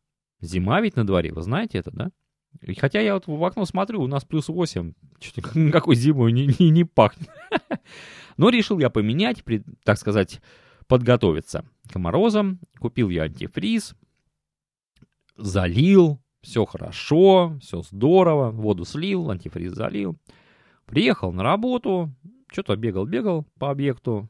зима 0.42 0.82
ведь 0.82 0.98
на 0.98 1.08
дворе, 1.08 1.32
вы 1.32 1.42
знаете 1.42 1.78
это, 1.78 1.92
да? 1.92 2.12
И 2.62 2.74
хотя 2.76 3.00
я 3.00 3.14
вот 3.14 3.28
в 3.28 3.44
окно 3.44 3.66
смотрю, 3.66 4.02
у 4.02 4.08
нас 4.08 4.26
плюс 4.26 4.50
8, 4.50 4.94
что-то 5.20 5.58
никакой 5.58 5.96
зимой 5.96 6.32
не, 6.32 6.48
не, 6.60 6.70
не 6.70 6.84
пахнет. 6.84 7.30
Но 8.38 8.50
решил 8.50 8.80
я 8.80 8.90
поменять, 8.90 9.44
так 9.84 9.98
сказать, 9.98 10.42
подготовиться 10.88 11.66
к 11.92 11.98
морозам. 11.98 12.60
Купил 12.80 13.10
я 13.10 13.24
антифриз, 13.24 13.96
залил, 15.38 16.22
все 16.42 16.66
хорошо, 16.66 17.58
все 17.62 17.82
здорово, 17.82 18.52
воду 18.52 18.86
слил, 18.86 19.30
антифриз 19.32 19.74
залил. 19.74 20.18
Приехал 20.86 21.32
на 21.32 21.44
работу, 21.44 22.12
что-то 22.52 22.76
бегал-бегал 22.76 23.46
по 23.58 23.70
объекту, 23.70 24.28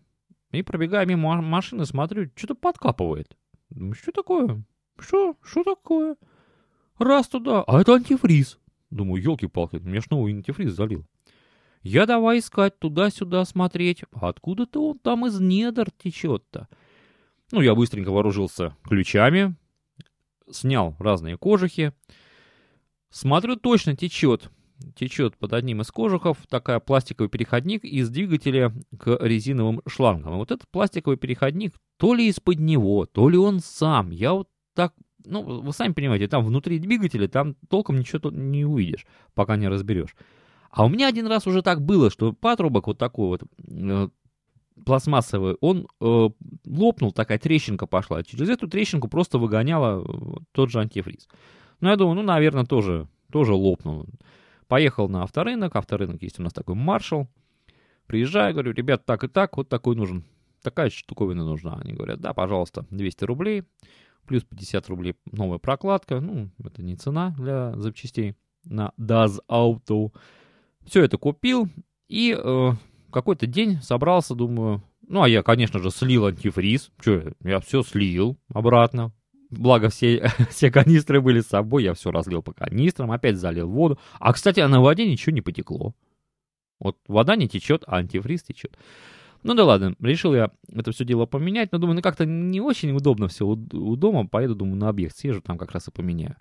и 0.52 0.62
пробегая 0.62 1.06
мимо 1.06 1.42
машины, 1.42 1.86
смотрю, 1.86 2.30
что-то 2.36 2.56
подкапывает. 2.56 3.38
Что 3.94 4.12
такое? 4.12 4.64
Что? 4.98 5.36
Что 5.44 5.64
такое? 5.64 6.16
Раз 7.00 7.30
туда, 7.30 7.64
а 7.64 7.82
это 7.82 7.94
антифриз. 7.94 8.60
Думаю, 8.92 9.24
елки-палки, 9.24 9.78
мне 9.78 10.02
ж 10.02 10.10
новый 10.10 10.34
антифриз 10.34 10.74
залил. 10.74 11.06
Я 11.82 12.06
давай 12.06 12.40
искать 12.40 12.78
туда-сюда 12.78 13.46
смотреть. 13.46 14.04
А 14.12 14.30
откуда-то 14.30 14.90
он 14.90 15.00
там 15.00 15.26
из 15.26 15.40
недр 15.40 15.92
течет-то. 15.92 16.68
Ну, 17.52 17.62
я 17.62 17.74
быстренько 17.74 18.12
вооружился 18.12 18.76
ключами, 18.84 19.56
снял 20.52 20.96
разные 21.00 21.38
кожухи. 21.38 21.94
Смотрю, 23.10 23.56
точно 23.56 23.96
течет. 23.96 24.52
Течет 24.96 25.36
под 25.38 25.54
одним 25.54 25.82
из 25.82 25.92
кожухов 25.92 26.38
такая 26.48 26.80
пластиковый 26.80 27.30
переходник 27.30 27.84
из 27.84 28.10
двигателя 28.10 28.74
к 28.98 29.18
резиновым 29.22 29.82
шлангам. 29.88 30.34
И 30.34 30.38
вот 30.38 30.52
этот 30.52 30.68
пластиковый 30.70 31.18
переходник 31.18 31.76
то 31.98 32.14
ли 32.14 32.28
из-под 32.28 32.60
него, 32.60 33.06
то 33.06 33.30
ли 33.30 33.38
он 33.38 33.60
сам. 33.60 34.12
Я 34.12 34.34
вот 34.34 34.50
так 34.74 34.94
ну, 35.26 35.44
вы 35.44 35.74
сами 35.74 35.94
понимаете, 35.94 36.28
там 36.28 36.46
внутри 36.46 36.80
двигателя, 36.80 37.28
там 37.28 37.56
толком 37.70 37.98
ничего 37.98 38.30
не 38.32 38.66
увидишь, 38.66 39.06
пока 39.34 39.56
не 39.56 39.68
разберешь. 39.68 40.16
А 40.72 40.86
у 40.86 40.90
меня 40.90 41.08
один 41.08 41.28
раз 41.28 41.48
уже 41.48 41.62
так 41.62 41.82
было, 41.82 42.10
что 42.10 42.34
патрубок 42.34 42.88
вот 42.88 42.98
такой 42.98 43.28
вот 43.28 43.44
э, 43.68 44.10
пластмассовый, 44.86 45.56
он 45.62 45.88
э, 46.00 46.30
лопнул, 46.66 47.12
такая 47.12 47.40
трещинка 47.40 47.88
пошла. 47.88 48.24
Через 48.24 48.50
эту 48.50 48.68
трещинку 48.68 49.08
просто 49.08 49.40
выгоняла 49.40 50.02
э, 50.02 50.40
тот 50.52 50.70
же 50.70 50.80
антифриз. 50.80 51.28
Ну, 51.82 51.90
я 51.90 51.96
думаю, 51.96 52.16
ну, 52.16 52.22
наверное, 52.22 52.66
тоже, 52.66 53.08
тоже 53.32 53.54
лопнул. 53.54 54.06
Поехал 54.68 55.10
на 55.10 55.24
авторынок, 55.24 55.76
авторынок 55.76 56.22
есть 56.22 56.40
у 56.40 56.44
нас 56.44 56.54
такой 56.54 56.76
маршал. 56.76 57.28
Приезжаю, 58.06 58.54
говорю, 58.54 58.72
ребят, 58.74 59.06
так 59.06 59.24
и 59.24 59.28
так, 59.28 59.58
вот 59.58 59.70
такой 59.70 59.96
нужен. 59.96 60.24
Такая 60.62 60.90
штуковина 60.90 61.46
нужна. 61.46 61.80
Они 61.82 61.94
говорят, 61.94 62.20
да, 62.20 62.34
пожалуйста, 62.34 62.86
200 62.92 63.24
рублей 63.24 63.64
плюс 64.30 64.44
50 64.44 64.88
рублей 64.90 65.16
новая 65.32 65.58
прокладка, 65.58 66.20
ну, 66.20 66.52
это 66.64 66.84
не 66.84 66.96
цена 66.96 67.34
для 67.36 67.74
запчастей 67.76 68.36
на 68.64 68.92
DAZ 69.00 69.40
Auto. 69.50 70.14
Все 70.86 71.04
это 71.04 71.18
купил 71.18 71.68
и 72.08 72.38
э, 72.38 72.72
какой-то 73.12 73.48
день 73.48 73.82
собрался, 73.82 74.36
думаю, 74.36 74.84
ну, 75.08 75.24
а 75.24 75.28
я, 75.28 75.42
конечно 75.42 75.80
же, 75.80 75.90
слил 75.90 76.28
антифриз. 76.28 76.92
Че, 77.04 77.34
я 77.44 77.60
все 77.60 77.82
слил 77.82 78.38
обратно. 78.54 79.12
Благо, 79.50 79.90
все, 79.90 80.32
все 80.52 80.70
канистры 80.70 81.22
были 81.22 81.42
с 81.42 81.48
собой, 81.48 81.84
я 81.84 81.96
все 81.96 82.12
разлил 82.12 82.44
по 82.44 82.54
канистрам, 82.54 83.12
опять 83.12 83.38
залил 83.38 83.68
воду. 83.68 83.98
А, 84.20 84.32
кстати, 84.32 84.60
на 84.60 84.80
воде 84.80 85.10
ничего 85.10 85.34
не 85.34 85.42
потекло. 85.42 85.96
Вот 86.80 86.98
вода 87.08 87.36
не 87.36 87.50
течет, 87.50 87.84
а 87.88 87.98
антифриз 87.98 88.44
течет. 88.44 88.78
Ну 89.44 89.54
да 89.54 89.64
ладно, 89.64 89.96
решил 90.00 90.36
я 90.36 90.52
это 90.74 90.92
все 90.92 91.06
дело 91.06 91.26
поменять, 91.26 91.72
но 91.72 91.78
думаю, 91.78 91.96
ну 91.96 92.02
как-то 92.02 92.26
не 92.26 92.60
очень 92.60 92.92
удобно 92.92 93.28
все 93.28 93.46
у, 93.46 93.54
у 93.54 93.96
дома, 93.96 94.28
поеду, 94.28 94.56
думаю, 94.56 94.76
на 94.76 94.90
объект 94.90 95.18
съезжу, 95.18 95.42
там 95.42 95.58
как 95.58 95.72
раз 95.72 95.88
и 95.88 95.92
поменяю. 95.92 96.36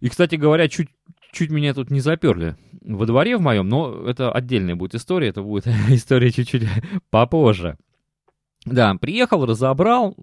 И, 0.00 0.08
кстати 0.08 0.34
говоря, 0.34 0.68
чуть, 0.68 0.88
чуть 1.32 1.50
меня 1.50 1.74
тут 1.74 1.90
не 1.90 2.00
заперли 2.00 2.56
во 2.80 3.06
дворе 3.06 3.36
в 3.36 3.40
моем, 3.40 3.68
но 3.68 4.04
это 4.06 4.32
отдельная 4.32 4.74
будет 4.74 4.94
история, 4.94 5.28
это 5.28 5.42
будет 5.42 5.66
история 5.88 6.30
чуть-чуть 6.32 6.64
попозже. 7.10 7.76
Да, 8.64 8.94
приехал, 8.94 9.44
разобрал, 9.44 10.16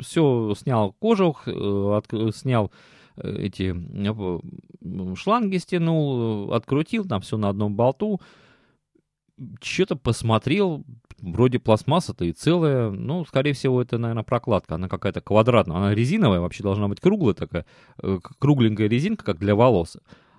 все 0.00 0.54
снял 0.56 0.92
кожух, 0.92 1.48
э, 1.48 1.52
от, 1.52 2.34
снял 2.34 2.70
э, 3.16 3.36
эти 3.38 3.74
э, 3.74 5.14
шланги 5.16 5.56
стянул, 5.56 6.52
открутил, 6.52 7.06
там 7.06 7.22
все 7.22 7.38
на 7.38 7.48
одном 7.48 7.74
болту. 7.74 8.20
Что-то 9.62 9.96
посмотрел, 9.96 10.84
вроде 11.20 11.58
пластмасса-то 11.58 12.24
и 12.24 12.32
целая. 12.32 12.90
Ну, 12.90 13.24
скорее 13.24 13.52
всего, 13.52 13.82
это, 13.82 13.98
наверное, 13.98 14.22
прокладка. 14.22 14.76
Она 14.76 14.88
какая-то 14.88 15.20
квадратная. 15.20 15.76
Она 15.76 15.94
резиновая, 15.94 16.40
вообще 16.40 16.62
должна 16.62 16.88
быть 16.88 17.00
круглая 17.00 17.34
такая. 17.34 17.66
Э, 18.02 18.18
кругленькая 18.38 18.88
резинка, 18.88 19.24
как 19.24 19.38
для 19.38 19.54
волос. 19.54 19.96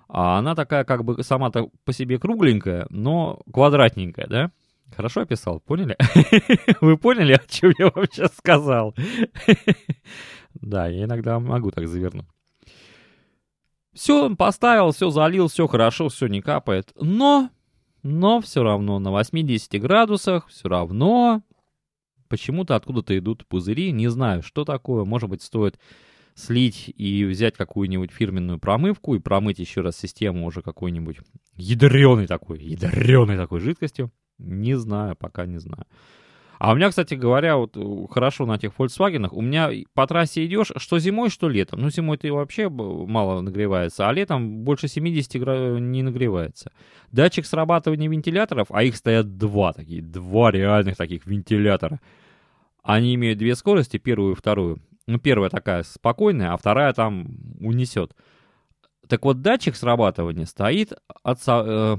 А 0.08 0.38
она 0.38 0.54
такая, 0.54 0.84
как 0.84 1.04
бы 1.04 1.22
сама-то 1.22 1.70
по 1.84 1.92
себе 1.92 2.18
кругленькая, 2.18 2.86
но 2.90 3.40
квадратненькая, 3.52 4.26
да? 4.26 4.50
Хорошо 4.96 5.20
описал, 5.20 5.60
поняли? 5.60 5.96
Вы 6.80 6.96
поняли, 6.96 7.34
о 7.34 7.48
чем 7.48 7.72
я 7.78 7.90
вам 7.94 8.06
сейчас 8.10 8.36
сказал? 8.36 8.94
Да, 10.54 10.88
я 10.88 11.04
иногда 11.04 11.38
могу 11.38 11.70
так 11.70 11.86
завернуть. 11.86 12.26
Все, 13.92 14.34
поставил, 14.34 14.90
все 14.90 15.10
залил, 15.10 15.46
все 15.46 15.68
хорошо, 15.68 16.08
все 16.08 16.26
не 16.26 16.42
капает. 16.42 16.92
Но 17.00 17.50
но 18.02 18.40
все 18.40 18.62
равно 18.62 18.98
на 18.98 19.10
80 19.10 19.80
градусах, 19.80 20.48
все 20.48 20.68
равно 20.68 21.42
почему-то 22.28 22.76
откуда-то 22.76 23.16
идут 23.18 23.46
пузыри. 23.46 23.92
Не 23.92 24.08
знаю, 24.08 24.42
что 24.42 24.64
такое. 24.64 25.04
Может 25.04 25.28
быть, 25.28 25.42
стоит 25.42 25.78
слить 26.34 26.92
и 26.96 27.24
взять 27.24 27.56
какую-нибудь 27.56 28.12
фирменную 28.12 28.58
промывку 28.58 29.14
и 29.14 29.18
промыть 29.18 29.58
еще 29.58 29.82
раз 29.82 29.96
систему 29.96 30.46
уже 30.46 30.62
какой-нибудь 30.62 31.18
ядреной 31.56 32.26
такой, 32.26 32.60
ядреной 32.60 33.36
такой 33.36 33.60
жидкостью. 33.60 34.10
Не 34.38 34.78
знаю, 34.78 35.16
пока 35.16 35.44
не 35.44 35.58
знаю. 35.58 35.86
А 36.60 36.72
у 36.72 36.76
меня, 36.76 36.90
кстати 36.90 37.14
говоря, 37.14 37.56
вот 37.56 37.74
э, 37.74 38.06
хорошо 38.10 38.44
на 38.44 38.56
этих 38.56 38.72
Volkswagen, 38.76 39.30
у 39.32 39.40
меня 39.40 39.70
по 39.94 40.06
трассе 40.06 40.44
идешь, 40.44 40.70
что 40.76 40.98
зимой, 40.98 41.30
что 41.30 41.48
летом. 41.48 41.80
Ну, 41.80 41.88
зимой 41.88 42.18
ты 42.18 42.30
вообще 42.30 42.68
мало 42.68 43.40
нагревается, 43.40 44.06
а 44.06 44.12
летом 44.12 44.58
больше 44.58 44.86
70 44.86 45.36
не 45.80 46.02
нагревается. 46.02 46.70
Датчик 47.12 47.46
срабатывания 47.46 48.10
вентиляторов, 48.10 48.66
а 48.68 48.82
их 48.82 48.96
стоят 48.96 49.38
два 49.38 49.72
такие, 49.72 50.02
два 50.02 50.50
реальных 50.50 50.98
таких 50.98 51.24
вентилятора. 51.24 51.98
Они 52.82 53.14
имеют 53.14 53.38
две 53.38 53.54
скорости, 53.54 53.96
первую 53.96 54.32
и 54.32 54.36
вторую. 54.36 54.82
Ну, 55.06 55.18
первая 55.18 55.48
такая 55.48 55.82
спокойная, 55.82 56.52
а 56.52 56.58
вторая 56.58 56.92
там 56.92 57.38
унесет. 57.58 58.14
Так 59.08 59.24
вот, 59.24 59.40
датчик 59.40 59.76
срабатывания 59.76 60.44
стоит 60.44 60.92
от... 61.22 61.38
Э, 61.48 61.96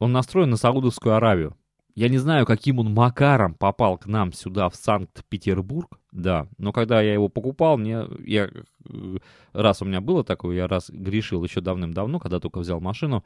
он 0.00 0.12
настроен 0.12 0.50
на 0.50 0.56
Саудовскую 0.56 1.14
Аравию. 1.14 1.56
Я 1.98 2.08
не 2.08 2.18
знаю, 2.18 2.46
каким 2.46 2.78
он 2.78 2.94
макаром 2.94 3.54
попал 3.54 3.98
к 3.98 4.06
нам 4.06 4.32
сюда, 4.32 4.68
в 4.68 4.76
Санкт-Петербург, 4.76 5.98
да, 6.12 6.46
но 6.56 6.70
когда 6.70 7.02
я 7.02 7.12
его 7.12 7.28
покупал, 7.28 7.76
мне, 7.76 8.04
я, 8.24 8.48
э, 8.88 9.16
раз 9.52 9.82
у 9.82 9.84
меня 9.84 10.00
было 10.00 10.22
такое, 10.22 10.54
я 10.54 10.68
раз 10.68 10.90
грешил 10.90 11.42
еще 11.42 11.60
давным-давно, 11.60 12.20
когда 12.20 12.38
только 12.38 12.60
взял 12.60 12.78
машину, 12.78 13.24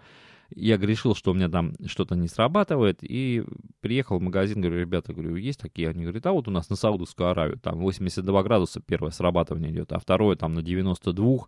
я 0.55 0.79
грешил, 0.79 1.15
что 1.15 1.33
у 1.33 1.35
меня 1.35 1.51
там 1.51 1.75
что-то 1.85 2.15
не 2.15 2.29
срабатывает, 2.29 3.01
и 3.03 3.45
приехал 3.83 4.19
в 4.19 4.23
магазин, 4.23 4.63
говорю, 4.63 4.81
ребята, 4.81 5.13
говорю, 5.13 5.37
есть 5.37 5.61
такие? 5.61 5.91
Они 5.91 6.05
говорят, 6.05 6.25
а 6.25 6.33
вот 6.33 6.49
у 6.49 6.51
нас 6.51 6.71
на 6.71 6.77
Саудовскую 6.77 7.29
Аравию, 7.29 7.59
там 7.59 7.79
82 7.79 8.43
градуса 8.43 8.81
первое 8.81 9.11
срабатывание 9.11 9.71
идет, 9.71 9.93
а 9.93 9.99
второе 9.99 10.35
там 10.37 10.55
на 10.55 10.63
92. 10.63 11.41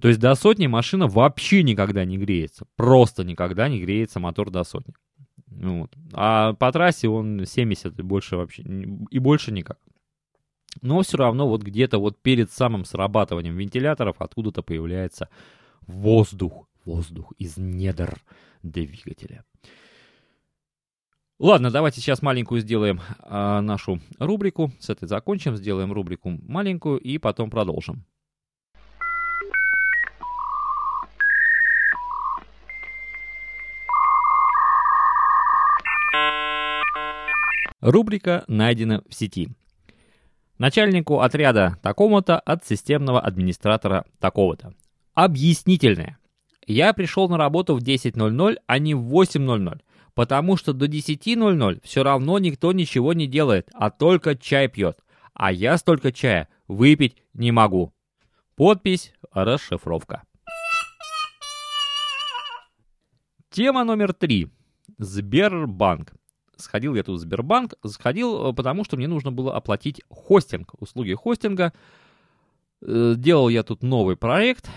То 0.00 0.08
есть 0.08 0.18
до 0.18 0.34
сотни 0.34 0.66
машина 0.66 1.08
вообще 1.08 1.62
никогда 1.62 2.06
не 2.06 2.16
греется, 2.16 2.64
просто 2.74 3.22
никогда 3.22 3.68
не 3.68 3.82
греется 3.82 4.18
мотор 4.18 4.48
до 4.48 4.64
сотни. 4.64 4.94
Вот. 5.50 5.94
А 6.12 6.52
по 6.54 6.70
трассе 6.72 7.08
он 7.08 7.44
70 7.44 7.98
и 7.98 8.02
больше 8.02 8.36
вообще, 8.36 8.62
и 8.62 9.18
больше 9.18 9.52
никак. 9.52 9.78
Но 10.82 11.02
все 11.02 11.16
равно 11.16 11.48
вот 11.48 11.62
где-то 11.62 11.98
вот 11.98 12.20
перед 12.20 12.50
самым 12.50 12.84
срабатыванием 12.84 13.56
вентиляторов 13.56 14.16
откуда-то 14.20 14.62
появляется 14.62 15.28
воздух, 15.86 16.68
воздух 16.84 17.32
из 17.38 17.56
недр 17.56 18.20
двигателя. 18.62 19.44
Ладно, 21.38 21.70
давайте 21.70 22.00
сейчас 22.00 22.20
маленькую 22.20 22.60
сделаем 22.60 23.00
а, 23.20 23.60
нашу 23.60 24.00
рубрику. 24.18 24.72
С 24.80 24.90
этой 24.90 25.06
закончим, 25.06 25.56
сделаем 25.56 25.92
рубрику 25.92 26.30
маленькую 26.30 26.98
и 26.98 27.18
потом 27.18 27.48
продолжим. 27.48 28.04
Рубрика 37.80 38.44
найдена 38.48 39.02
в 39.08 39.14
сети. 39.14 39.50
Начальнику 40.58 41.20
отряда 41.20 41.78
такому-то 41.82 42.40
от 42.40 42.64
системного 42.66 43.20
администратора 43.20 44.04
такого-то. 44.18 44.74
Объяснительное. 45.14 46.18
Я 46.66 46.92
пришел 46.92 47.28
на 47.28 47.36
работу 47.36 47.76
в 47.76 47.82
10.00, 47.82 48.56
а 48.66 48.78
не 48.78 48.94
в 48.94 49.14
8.00, 49.14 49.80
потому 50.14 50.56
что 50.56 50.72
до 50.72 50.86
10.00 50.86 51.80
все 51.84 52.02
равно 52.02 52.38
никто 52.40 52.72
ничего 52.72 53.12
не 53.12 53.28
делает, 53.28 53.70
а 53.72 53.90
только 53.90 54.36
чай 54.36 54.66
пьет. 54.66 54.98
А 55.32 55.52
я 55.52 55.78
столько 55.78 56.10
чая 56.10 56.48
выпить 56.66 57.16
не 57.32 57.52
могу. 57.52 57.94
Подпись 58.56 59.12
«Расшифровка». 59.30 60.24
Тема 63.50 63.84
номер 63.84 64.12
три. 64.12 64.50
Сбербанк 64.98 66.12
сходил 66.58 66.94
я 66.94 67.02
тут 67.02 67.18
в 67.18 67.20
Сбербанк, 67.20 67.74
сходил, 67.86 68.50
э, 68.50 68.52
потому 68.52 68.84
что 68.84 68.96
мне 68.96 69.08
нужно 69.08 69.32
было 69.32 69.56
оплатить 69.56 70.02
хостинг, 70.08 70.74
услуги 70.80 71.14
хостинга. 71.14 71.72
Э, 72.82 73.14
делал 73.16 73.48
я 73.48 73.62
тут 73.62 73.82
новый 73.82 74.16
проект, 74.16 74.70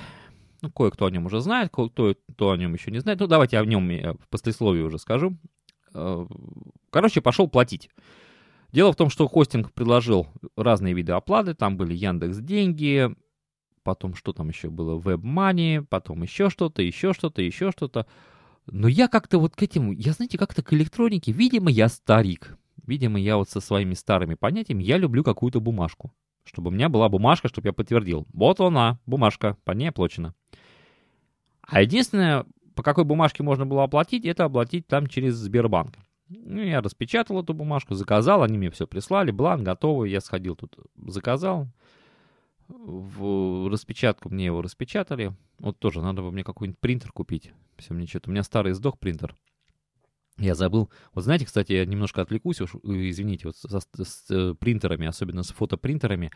ну, 0.62 0.72
кое-кто 0.72 1.06
о 1.06 1.12
нем 1.12 1.26
уже 1.26 1.42
знает, 1.42 1.72
кое-кто 1.72 2.16
о 2.52 2.58
нем 2.58 2.74
еще 2.74 2.92
не 2.92 3.00
знает. 3.00 3.20
Ну, 3.20 3.28
давайте 3.28 3.58
о 3.60 3.66
нем 3.66 3.90
я 3.90 4.14
в 4.14 4.28
послесловии 4.30 4.82
уже 4.82 5.00
скажу. 5.00 5.36
Э, 5.94 6.26
короче, 6.90 7.22
пошел 7.22 7.48
платить. 7.48 7.90
Дело 8.72 8.94
в 8.94 8.96
том, 8.96 9.10
что 9.10 9.28
хостинг 9.28 9.74
предложил 9.74 10.28
разные 10.56 10.94
виды 10.94 11.12
оплаты. 11.12 11.54
Там 11.56 11.78
были 11.78 11.94
Яндекс 11.94 12.38
Деньги, 12.38 13.14
потом 13.84 14.16
что 14.16 14.34
там 14.34 14.50
еще 14.50 14.70
было, 14.70 14.98
WebMoney, 14.98 15.82
потом 15.82 16.24
еще 16.24 16.50
что-то, 16.50 16.82
еще 16.82 17.14
что-то, 17.14 17.42
еще 17.42 17.72
что-то. 17.72 18.06
Но 18.68 18.88
я 18.88 19.08
как-то 19.08 19.39
вот 19.39 19.56
к 19.56 19.63
этим, 19.63 19.91
я 19.91 20.13
знаете, 20.13 20.38
как-то 20.38 20.62
к 20.62 20.74
электронике, 20.74 21.32
видимо, 21.32 21.72
я 21.72 21.89
старик. 21.89 22.58
Видимо, 22.86 23.20
я 23.20 23.38
вот 23.38 23.50
со 23.50 23.60
своими 23.60 23.94
старыми 23.94 24.36
понятиями, 24.36 24.84
я 24.84 24.98
люблю 24.98 25.24
какую-то 25.24 25.60
бумажку. 25.60 26.12
Чтобы 26.44 26.70
у 26.70 26.72
меня 26.72 26.89
была 26.89 27.10
бумажка, 27.10 27.48
чтобы 27.48 27.70
я 27.70 27.74
подтвердил. 27.74 28.27
Вот 28.34 28.60
она, 28.60 29.00
бумажка, 29.06 29.58
по 29.63 29.72
ней 29.72 29.89
оплачена. 29.89 30.34
А 31.62 31.82
единственное, 31.82 32.46
по 32.75 32.84
какой 32.84 33.06
бумажке 33.06 33.44
можно 33.44 33.65
было 33.65 33.84
оплатить, 33.84 34.25
это 34.25 34.46
оплатить 34.46 34.88
там 34.88 35.08
через 35.08 35.36
Сбербанк. 35.36 35.96
Ну, 36.27 36.62
я 36.62 36.82
распечатал 36.82 37.41
эту 37.41 37.53
бумажку, 37.53 37.94
заказал, 37.94 38.41
они 38.41 38.58
мне 38.58 38.72
все 38.72 38.88
прислали, 38.88 39.32
бланк 39.32 39.63
готовый, 39.63 40.10
я 40.10 40.22
сходил 40.22 40.56
тут, 40.56 40.77
заказал, 40.96 41.68
в 42.72 43.70
распечатку 43.70 44.30
мне 44.30 44.46
его 44.46 44.62
распечатали. 44.62 45.36
Вот 45.60 45.80
тоже 45.80 46.01
надо 46.01 46.22
бы 46.22 46.32
мне 46.32 46.44
какой-нибудь 46.44 46.80
принтер 46.80 47.12
купить. 47.12 47.51
Все 47.78 47.94
мне 47.94 48.08
что-то. 48.08 48.30
У 48.30 48.32
меня 48.32 48.44
старый 48.44 48.74
сдох 48.74 49.00
принтер. 49.00 49.36
Я 50.38 50.56
забыл. 50.56 50.90
Вот 51.13 51.24
знаете, 51.24 51.46
кстати, 51.46 51.74
я 51.74 51.86
немножко 51.86 52.22
отвлекусь, 52.22 52.62
уж, 52.62 52.75
э, 52.75 53.10
извините, 53.10 53.48
вот 53.48 53.58
с, 53.58 53.63
с, 53.63 53.88
с 54.04 54.25
э, 54.32 54.56
принтерами, 54.56 55.06
особенно 55.06 55.44
с 55.44 55.50
фотопринтерами, 55.50 56.32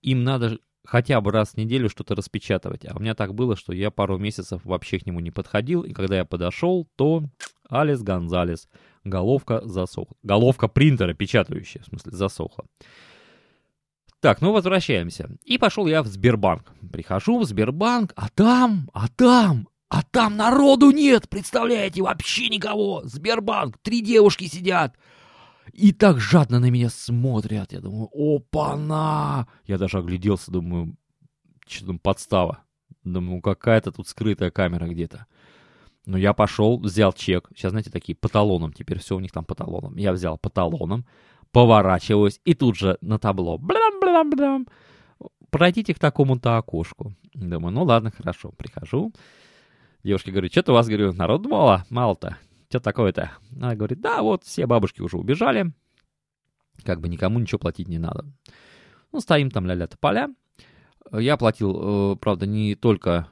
им 0.00 0.24
надо 0.24 0.58
хотя 0.84 1.20
бы 1.20 1.30
раз 1.30 1.50
в 1.50 1.56
неделю 1.56 1.88
что-то 1.88 2.14
распечатывать. 2.14 2.86
А 2.86 2.96
у 2.96 3.00
меня 3.00 3.14
так 3.14 3.34
было, 3.34 3.56
что 3.56 3.72
я 3.72 3.90
пару 3.90 4.18
месяцев 4.18 4.64
вообще 4.64 4.98
к 4.98 5.06
нему 5.06 5.20
не 5.20 5.30
подходил, 5.30 5.82
и 5.82 5.92
когда 5.92 6.16
я 6.16 6.24
подошел, 6.24 6.88
то 6.96 7.24
Алис 7.68 8.02
Гонзалес, 8.02 8.68
головка 9.04 9.60
засохла. 9.66 10.16
Головка 10.22 10.68
принтера 10.68 11.14
печатающая, 11.14 11.82
в 11.82 11.86
смысле, 11.86 12.12
засохла. 12.12 12.64
Так, 14.22 14.40
ну 14.40 14.52
возвращаемся. 14.52 15.28
И 15.44 15.58
пошел 15.58 15.88
я 15.88 16.00
в 16.00 16.06
Сбербанк. 16.06 16.72
Прихожу 16.92 17.40
в 17.40 17.44
Сбербанк, 17.44 18.12
а 18.14 18.28
там, 18.28 18.88
а 18.94 19.08
там, 19.08 19.68
а 19.88 20.04
там 20.04 20.36
народу 20.36 20.92
нет, 20.92 21.28
представляете, 21.28 22.02
вообще 22.02 22.48
никого. 22.48 23.02
Сбербанк, 23.02 23.78
три 23.78 24.00
девушки 24.00 24.44
сидят. 24.44 24.96
И 25.72 25.92
так 25.92 26.20
жадно 26.20 26.60
на 26.60 26.70
меня 26.70 26.88
смотрят. 26.88 27.72
Я 27.72 27.80
думаю, 27.80 28.10
опа-на! 28.14 29.48
Я 29.66 29.76
даже 29.76 29.98
огляделся, 29.98 30.52
думаю, 30.52 30.96
что 31.66 31.86
там 31.86 31.98
подстава. 31.98 32.62
Думаю, 33.02 33.42
какая-то 33.42 33.90
тут 33.90 34.06
скрытая 34.06 34.52
камера 34.52 34.86
где-то. 34.86 35.26
Но 36.06 36.16
я 36.16 36.32
пошел, 36.32 36.78
взял 36.78 37.12
чек. 37.12 37.48
Сейчас, 37.56 37.70
знаете, 37.70 37.90
такие 37.90 38.14
по 38.14 38.28
талонам. 38.28 38.72
Теперь 38.72 39.00
все 39.00 39.16
у 39.16 39.20
них 39.20 39.32
там 39.32 39.44
по 39.44 39.56
талонам. 39.56 39.96
Я 39.96 40.12
взял 40.12 40.38
по 40.38 40.48
талонам, 40.48 41.06
поворачиваюсь 41.52 42.40
и 42.44 42.54
тут 42.54 42.76
же 42.76 42.98
на 43.00 43.18
табло. 43.18 43.58
Блям-блям-блям. 43.58 44.66
Пройдите 45.50 45.94
к 45.94 45.98
такому-то 45.98 46.56
окошку. 46.56 47.14
Думаю, 47.34 47.72
ну 47.72 47.84
ладно, 47.84 48.10
хорошо, 48.10 48.52
прихожу. 48.52 49.12
Девушка 50.02 50.30
говорит, 50.30 50.52
что-то 50.52 50.72
у 50.72 50.74
вас, 50.74 50.88
говорю, 50.88 51.12
народ 51.12 51.46
мало, 51.46 51.84
мало-то. 51.90 52.38
Что 52.68 52.80
такое-то? 52.80 53.32
Она 53.54 53.74
говорит, 53.74 54.00
да, 54.00 54.22
вот 54.22 54.44
все 54.44 54.66
бабушки 54.66 55.02
уже 55.02 55.18
убежали. 55.18 55.72
Как 56.84 57.00
бы 57.00 57.08
никому 57.08 57.38
ничего 57.38 57.58
платить 57.58 57.86
не 57.86 57.98
надо. 57.98 58.24
Ну, 59.12 59.20
стоим 59.20 59.50
там 59.50 59.66
ля-ля 59.66 59.88
поля. 60.00 60.30
Я 61.12 61.36
платил, 61.36 62.14
э, 62.14 62.16
правда, 62.16 62.46
не 62.46 62.74
только 62.74 63.28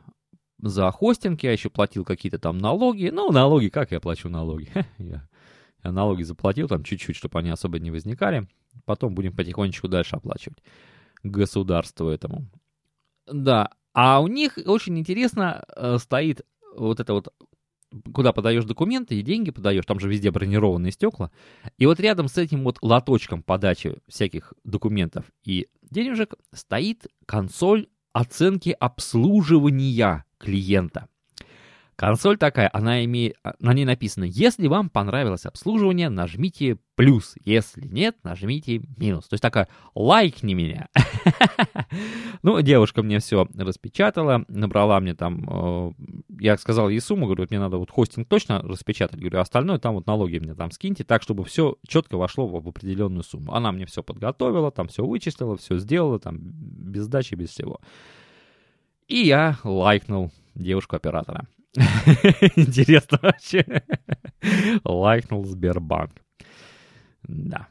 за 0.59 0.90
хостинг, 0.90 1.42
я 1.42 1.52
еще 1.52 1.70
платил 1.70 2.04
какие-то 2.04 2.38
там 2.38 2.59
налоги. 2.59 3.09
Ну, 3.09 3.33
налоги, 3.33 3.68
как 3.68 3.92
я 3.92 4.00
плачу 4.00 4.28
налоги? 4.28 4.68
я 4.98 5.26
налоги 5.83 6.23
заплатил 6.23 6.69
там 6.69 6.85
чуть-чуть, 6.85 7.16
чтобы 7.16 7.38
они 7.38 7.51
особо 7.51 7.79
не 7.79 7.90
возникали. 7.90 8.49
Потом 8.85 9.14
будем 9.14 9.35
потихонечку 9.35 9.88
дальше 9.88 10.16
оплачивать 10.16 10.59
государству 11.23 12.09
этому. 12.09 12.47
Да, 13.27 13.71
а 13.93 14.21
у 14.21 14.29
них 14.29 14.59
очень 14.66 14.99
интересно 14.99 15.64
э, 15.77 15.99
стоит 15.99 16.43
вот 16.77 17.01
это 17.01 17.12
вот, 17.12 17.35
куда 18.12 18.33
подаешь 18.33 18.64
документы 18.64 19.16
и 19.16 19.23
деньги 19.23 19.51
подаешь, 19.51 19.85
там 19.85 19.99
же 20.01 20.09
везде 20.09 20.31
бронированные 20.31 20.93
стекла. 20.93 21.31
И 21.79 21.87
вот 21.87 22.01
рядом 22.01 22.29
с 22.29 22.38
этим 22.38 22.64
вот 22.64 22.79
лоточком 22.83 23.43
подачи 23.43 23.97
всяких 24.09 24.55
документов 24.64 25.25
и 25.45 25.69
денежек 25.90 26.35
стоит 26.53 27.07
консоль 27.27 27.88
оценки 28.12 28.75
обслуживания 28.79 30.25
клиента. 30.38 31.09
Консоль 32.01 32.39
такая, 32.39 32.71
она 32.73 33.05
имеет, 33.05 33.37
а, 33.45 33.53
на 33.61 33.75
ней 33.75 33.85
написано, 33.85 34.25
если 34.25 34.69
вам 34.69 34.89
понравилось 34.89 35.45
обслуживание, 35.45 36.09
нажмите 36.09 36.79
плюс, 36.95 37.35
если 37.45 37.87
нет, 37.87 38.17
нажмите 38.23 38.81
минус. 38.97 39.29
То 39.29 39.35
есть 39.35 39.43
такая, 39.43 39.69
лайкни 39.95 40.55
меня. 40.55 40.89
Ну, 42.43 42.59
девушка 42.63 43.03
мне 43.03 43.19
все 43.19 43.47
распечатала, 43.55 44.47
набрала 44.49 44.99
мне 45.01 45.15
там, 45.15 45.47
э, 45.47 45.93
я 46.39 46.57
сказал 46.57 46.89
ей 46.89 47.01
сумму, 47.01 47.27
говорю, 47.27 47.47
мне 47.51 47.59
надо 47.59 47.77
вот 47.77 47.91
хостинг 47.91 48.27
точно 48.29 48.63
распечатать, 48.63 49.21
говорю, 49.21 49.41
остальное 49.41 49.79
там 49.79 49.97
вот 49.97 50.07
налоги 50.07 50.39
мне 50.39 50.55
там 50.55 50.71
скиньте, 50.71 51.05
так, 51.05 51.23
чтобы 51.23 51.45
все 51.45 51.77
четко 51.87 52.17
вошло 52.17 52.47
в 52.47 52.67
определенную 52.67 53.25
сумму. 53.25 53.53
Она 53.53 53.73
мне 53.73 53.85
все 53.85 54.03
подготовила, 54.03 54.71
там 54.71 54.89
все 54.89 55.05
вычислила, 55.05 55.59
все 55.59 55.77
сделала, 55.77 56.19
там 56.19 56.39
без 56.41 57.03
сдачи, 57.03 57.35
без 57.35 57.51
всего. 57.51 57.79
И 59.07 59.19
я 59.19 59.59
лайкнул 59.65 60.33
девушку-оператора. 60.55 61.47
Интересно 62.56 63.18
вообще. 63.22 63.64
Лайкнул 64.85 65.44
Сбербанк. 65.44 66.12
Да. 67.22 67.68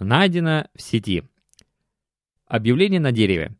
Найдено 0.00 0.68
в 0.76 0.80
сети. 0.80 1.24
Объявление 2.46 3.00
на 3.00 3.10
дереве. 3.10 3.56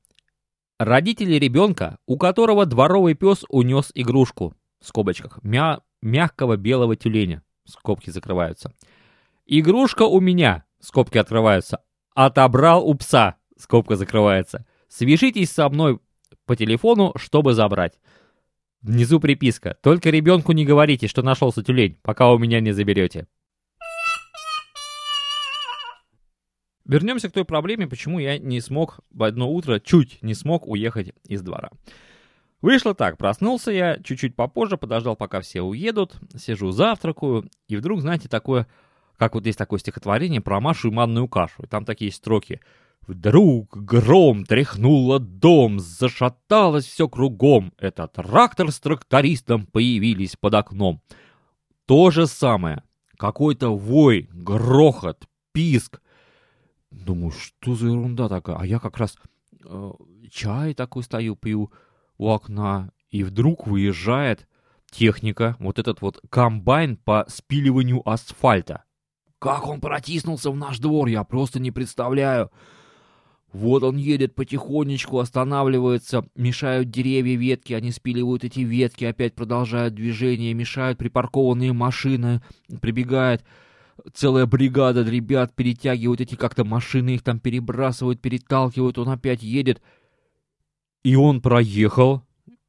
Родители 0.79 1.35
ребенка, 1.35 1.99
у 2.07 2.17
которого 2.17 2.65
дворовый 2.65 3.15
пес 3.15 3.45
унес 3.49 3.91
игрушку, 3.95 4.55
в 4.81 4.87
скобочках, 4.87 5.41
мя 5.43 5.81
мягкого 6.01 6.57
белого 6.57 6.95
тюленя, 6.95 7.43
скобки 7.65 8.11
закрываются. 8.11 8.73
Игрушка 9.47 10.03
у 10.05 10.21
меня, 10.21 10.65
скобки 10.81 11.19
открываются, 11.19 11.83
отобрал 12.15 12.87
у 12.87 12.95
пса, 12.95 13.37
скобка 13.57 13.97
закрывается. 13.97 14.67
Свяжитесь 14.89 15.51
со 15.51 15.69
мной 15.69 16.01
по 16.47 16.57
телефону, 16.57 17.13
чтобы 17.17 17.55
забрать. 17.55 17.99
Внизу 18.81 19.21
приписка. 19.21 19.77
Только 19.83 20.11
ребенку 20.11 20.53
не 20.53 20.65
говорите, 20.65 21.09
что 21.09 21.23
нашелся 21.23 21.63
тюлень, 21.63 21.99
пока 22.03 22.31
у 22.31 22.39
меня 22.39 22.61
не 22.61 22.73
заберете. 22.73 23.27
Вернемся 26.85 27.29
к 27.29 27.33
той 27.33 27.45
проблеме, 27.45 27.87
почему 27.87 28.19
я 28.19 28.39
не 28.39 28.63
смог 28.63 29.01
в 29.11 29.23
одно 29.23 29.51
утро, 29.53 29.79
чуть 29.79 30.23
не 30.23 30.33
смог 30.33 30.67
уехать 30.67 31.13
из 31.25 31.43
двора. 31.43 31.71
Вышло 32.63 32.95
так, 32.95 33.19
проснулся 33.19 33.71
я 33.71 33.99
чуть-чуть 34.03 34.35
попозже, 34.35 34.79
подождал, 34.79 35.15
пока 35.15 35.41
все 35.43 35.61
уедут, 35.61 36.17
сижу 36.37 36.71
завтракаю, 36.71 37.49
и 37.69 37.77
вдруг, 37.77 38.01
знаете, 38.01 38.29
такое 38.29 38.67
как 39.19 39.35
вот 39.35 39.45
есть 39.47 39.59
такое 39.59 39.81
стихотворение 39.81 40.41
про 40.41 40.61
Машу 40.61 40.89
и 40.89 40.93
манную 40.93 41.29
кашу. 41.29 41.65
И 41.65 41.67
там 41.67 41.85
такие 41.85 42.13
строки. 42.13 42.61
Вдруг 43.07 43.77
гром 43.77 44.45
тряхнуло 44.45 45.19
дом, 45.19 45.81
зашаталось 45.81 46.85
все 46.85 47.09
кругом. 47.09 47.73
Это 47.79 48.07
трактор 48.07 48.71
с 48.71 48.79
трактористом 48.79 49.67
появились 49.67 50.37
под 50.37 50.55
окном. 50.55 51.03
То 51.87 52.11
же 52.11 52.27
самое. 52.27 52.85
Какой-то 53.17 53.77
вой, 53.77 54.29
грохот, 54.33 55.27
писк. 55.53 56.01
Думаю, 56.91 57.33
что 57.33 57.75
за 57.75 57.89
ерунда 57.89 58.29
такая? 58.29 58.57
А 58.57 58.67
я 58.67 58.79
как 58.79 58.99
раз 58.99 59.17
э, 59.65 59.91
чай 60.31 60.75
такой 60.75 61.03
стою, 61.03 61.35
пью 61.35 61.73
у 62.19 62.29
окна. 62.29 62.93
И 63.11 63.25
вдруг 63.25 63.67
выезжает 63.67 64.47
техника, 64.91 65.57
вот 65.59 65.79
этот 65.79 66.03
вот 66.03 66.21
комбайн 66.31 66.97
по 66.97 67.25
спиливанию 67.29 68.09
асфальта. 68.09 68.85
Как 69.39 69.69
он 69.69 69.81
протиснулся 69.81 70.51
в 70.51 70.57
наш 70.57 70.79
двор, 70.79 71.09
я 71.09 71.23
просто 71.23 71.61
не 71.61 71.71
представляю. 71.71 72.51
Вот 73.53 73.83
он 73.83 73.97
едет 73.97 74.35
потихонечку, 74.35 75.21
останавливается, 75.21 76.27
мешают 76.35 76.91
деревья, 76.91 77.37
ветки, 77.37 77.73
они 77.73 77.93
спиливают 77.93 78.45
эти 78.45 78.61
ветки, 78.61 79.05
опять 79.05 79.35
продолжают 79.35 79.95
движение, 79.95 80.53
мешают 80.53 80.99
припаркованные 80.99 81.73
машины, 81.73 82.43
прибегает 82.83 83.43
целая 84.13 84.45
бригада 84.45 85.03
ребят, 85.03 85.55
перетягивают 85.55 86.21
эти 86.21 86.35
как-то 86.35 86.65
машины, 86.65 87.15
их 87.15 87.23
там 87.23 87.41
перебрасывают, 87.41 88.21
переталкивают, 88.21 88.99
он 88.99 89.09
опять 89.09 89.43
едет. 89.43 89.81
И 91.03 91.17
он 91.17 91.41
проехал, 91.41 92.23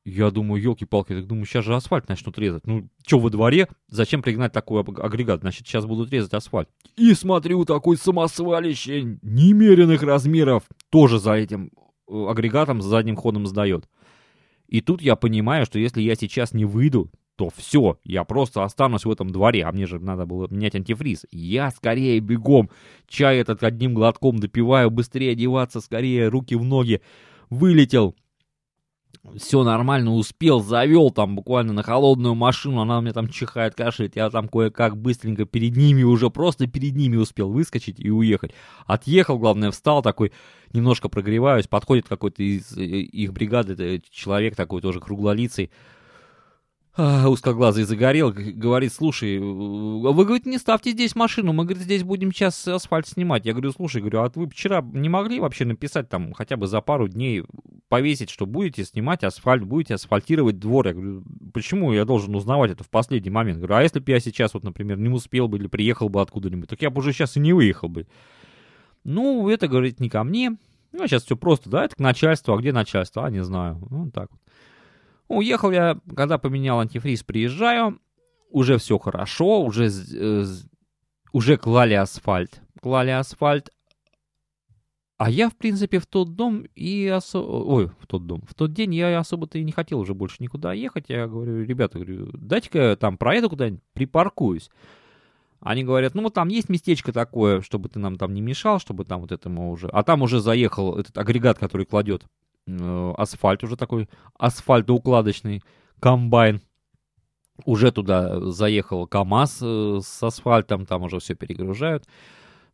я 0.10 0.32
думаю, 0.32 0.62
елки-палки, 0.62 1.14
так 1.14 1.28
думаю, 1.28 1.46
сейчас 1.46 1.66
же 1.66 1.76
асфальт 1.76 2.10
начнут 2.10 2.38
резать. 2.38 2.66
Ну, 2.66 2.90
что 3.06 3.20
во 3.20 3.30
дворе? 3.30 3.68
Зачем 3.88 4.22
пригнать 4.22 4.52
такой 4.52 4.82
агрегат? 4.82 5.42
Значит, 5.42 5.68
сейчас 5.68 5.86
будут 5.86 6.12
резать 6.12 6.34
асфальт. 6.34 6.70
И 6.96 7.14
смотрю, 7.14 7.66
такой 7.66 7.98
самосвалище 7.98 9.20
немеренных 9.22 10.04
размеров 10.04 10.64
тоже 10.90 11.20
за 11.20 11.34
этим 11.34 11.72
э, 12.08 12.26
агрегатом 12.30 12.82
с 12.82 12.86
задним 12.86 13.16
ходом 13.16 13.48
сдает. 13.48 13.88
И 14.68 14.82
тут 14.82 15.02
я 15.02 15.16
понимаю, 15.16 15.66
что 15.66 15.80
если 15.80 16.02
я 16.02 16.16
сейчас 16.16 16.54
не 16.54 16.66
выйду, 16.66 17.12
то 17.40 17.50
все, 17.56 17.98
я 18.04 18.26
просто 18.26 18.66
останусь 18.66 19.06
в 19.06 19.12
этом 19.12 19.30
дворе, 19.30 19.64
а 19.64 19.72
мне 19.72 19.86
же 19.86 19.98
надо 19.98 20.26
было 20.26 20.48
менять 20.50 20.76
антифриз. 20.76 21.26
Я 21.32 21.72
скорее 21.72 22.20
бегом, 22.20 22.70
чай 23.08 23.38
этот 23.38 23.64
одним 23.64 23.94
глотком 23.94 24.40
допиваю, 24.40 24.92
быстрее 24.92 25.32
одеваться, 25.32 25.80
скорее 25.80 26.28
руки 26.28 26.56
в 26.56 26.66
ноги. 26.66 27.02
Вылетел, 27.50 28.14
все 29.38 29.64
нормально, 29.64 30.14
успел, 30.14 30.62
завел 30.62 31.12
там 31.12 31.36
буквально 31.36 31.74
на 31.74 31.84
холодную 31.84 32.36
машину, 32.36 32.82
она 32.82 33.00
у 33.00 33.02
меня 33.02 33.14
там 33.14 33.28
чихает, 33.28 33.76
кашляет, 33.76 34.16
я 34.16 34.30
там 34.30 34.48
кое-как 34.48 34.98
быстренько 34.98 35.46
перед 35.46 35.76
ними, 35.76 36.04
уже 36.04 36.30
просто 36.30 36.68
перед 36.68 36.96
ними 36.96 37.18
успел 37.18 37.52
выскочить 37.52 38.00
и 38.00 38.10
уехать. 38.10 38.54
Отъехал, 38.86 39.38
главное, 39.38 39.72
встал 39.72 40.02
такой, 40.02 40.32
немножко 40.74 41.10
прогреваюсь, 41.10 41.68
подходит 41.68 42.08
какой-то 42.08 42.44
из 42.44 42.76
э, 42.78 42.84
их 42.84 43.34
бригады, 43.34 44.02
человек 44.10 44.56
такой 44.56 44.82
тоже 44.82 45.00
круглолицый, 45.00 45.72
узкоглазый 46.98 47.84
загорел, 47.86 48.34
говорит, 48.34 48.92
слушай, 48.92 49.38
э, 49.38 49.40
вы, 49.40 50.26
говорит, 50.26 50.46
не 50.46 50.58
ставьте 50.58 50.92
здесь 50.92 51.16
машину, 51.16 51.54
мы, 51.54 51.64
говорит, 51.64 51.84
здесь 51.84 52.04
будем 52.04 52.34
сейчас 52.34 52.68
асфальт 52.68 53.08
снимать. 53.08 53.46
Я 53.46 53.54
говорю, 53.54 53.72
слушай, 53.72 54.02
говорю, 54.02 54.20
а 54.22 54.32
вы 54.34 54.50
вчера 54.50 54.82
не 54.82 55.08
могли 55.08 55.40
вообще 55.40 55.66
написать 55.66 56.10
там 56.10 56.34
хотя 56.34 56.58
бы 56.58 56.68
за 56.68 56.82
пару 56.82 57.08
дней, 57.08 57.44
повесить, 57.88 58.30
что 58.30 58.46
будете 58.46 58.84
снимать 58.84 59.24
асфальт, 59.24 59.64
будете 59.64 59.94
асфальтировать 59.96 60.60
двор? 60.60 60.88
Я 60.88 60.94
говорю, 60.94 61.24
почему 61.54 61.94
я 61.94 62.06
должен 62.06 62.36
узнавать 62.36 62.72
это 62.72 62.84
в 62.84 62.90
последний 62.90 63.32
момент? 63.32 63.60
Говорю, 63.60 63.76
а 63.76 63.84
если 63.84 64.00
бы 64.00 64.12
я 64.12 64.20
сейчас, 64.20 64.54
вот, 64.54 64.64
например, 64.64 64.98
не 64.98 65.10
успел 65.10 65.48
бы 65.48 65.58
или 65.58 65.68
приехал 65.68 66.10
бы 66.10 66.22
откуда-нибудь, 66.22 66.70
так 66.70 66.82
я 66.82 66.90
бы 66.90 67.00
уже 67.00 67.14
сейчас 67.14 67.38
и 67.38 67.40
не 67.40 67.54
выехал 67.54 67.88
бы. 67.88 68.08
Ну, 69.04 69.48
это, 69.50 69.68
говорит, 69.68 70.00
не 70.00 70.10
ко 70.10 70.24
мне. 70.24 70.58
Ну, 70.92 71.08
сейчас 71.08 71.24
все 71.24 71.38
просто, 71.38 71.70
да, 71.70 71.86
это 71.86 71.96
к 71.96 72.00
начальству, 72.00 72.54
а 72.54 72.58
где 72.58 72.72
начальство? 72.72 73.26
А, 73.26 73.30
не 73.30 73.44
знаю. 73.44 73.80
Ну, 73.90 74.10
так 74.12 74.30
вот. 74.32 74.40
Уехал 75.30 75.72
я, 75.72 75.98
когда 76.16 76.40
поменял 76.40 76.80
антифриз, 76.80 77.24
приезжаю, 77.24 78.00
уже 78.50 78.80
все 78.80 78.98
хорошо, 78.98 79.62
уже, 79.62 79.88
э, 79.88 80.46
уже 81.32 81.56
клали 81.56 81.94
асфальт. 81.94 82.62
Клали 82.82 83.12
асфальт. 83.12 83.70
А 85.18 85.30
я, 85.30 85.50
в 85.50 85.56
принципе, 85.56 86.00
в 86.00 86.08
тот 86.08 86.36
дом 86.36 86.64
и 86.76 87.06
особо... 87.08 87.46
Ой, 87.46 87.92
в 88.00 88.08
тот 88.08 88.26
дом. 88.26 88.42
В 88.48 88.56
тот 88.56 88.74
день 88.74 88.96
я 88.96 89.20
особо-то 89.20 89.60
и 89.60 89.64
не 89.64 89.72
хотел 89.72 90.00
уже 90.00 90.16
больше 90.16 90.38
никуда 90.40 90.74
ехать. 90.74 91.06
Я 91.10 91.28
говорю, 91.28 91.64
ребята, 91.64 92.00
говорю, 92.00 92.32
дайте-ка 92.34 92.98
там 93.00 93.18
проеду 93.18 93.50
куда-нибудь, 93.50 93.84
припаркуюсь. 93.94 94.72
Они 95.60 95.84
говорят, 95.84 96.16
ну 96.16 96.24
вот 96.24 96.34
там 96.34 96.48
есть 96.48 96.70
местечко 96.70 97.12
такое, 97.12 97.62
чтобы 97.62 97.90
ты 97.90 98.00
нам 98.00 98.18
там 98.18 98.34
не 98.34 98.42
мешал, 98.42 98.80
чтобы 98.80 99.06
там 99.06 99.22
вот 99.22 99.32
этому 99.32 99.72
уже... 99.72 99.90
А 99.90 100.04
там 100.04 100.24
уже 100.24 100.40
заехал 100.40 100.98
этот 100.98 101.16
агрегат, 101.18 101.60
который 101.60 101.86
кладет 101.86 102.26
асфальт 103.18 103.64
уже 103.64 103.76
такой, 103.76 104.10
асфальтоукладочный 104.38 105.64
комбайн. 106.00 106.62
Уже 107.66 107.92
туда 107.92 108.40
заехал 108.52 109.06
КАМАЗ 109.06 109.60
э, 109.62 110.00
с 110.02 110.24
асфальтом, 110.24 110.86
там 110.86 111.04
уже 111.04 111.20
все 111.20 111.36
перегружают. 111.36 112.06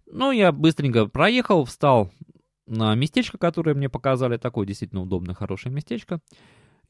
Ну, 0.05 0.31
я 0.31 0.51
быстренько 0.51 1.07
проехал, 1.07 1.65
встал 1.65 2.11
на 2.67 2.93
местечко, 2.95 3.37
которое 3.37 3.73
мне 3.73 3.89
показали, 3.89 4.37
такое 4.37 4.67
действительно 4.67 5.01
удобное, 5.01 5.35
хорошее 5.35 5.73
местечко, 5.73 6.19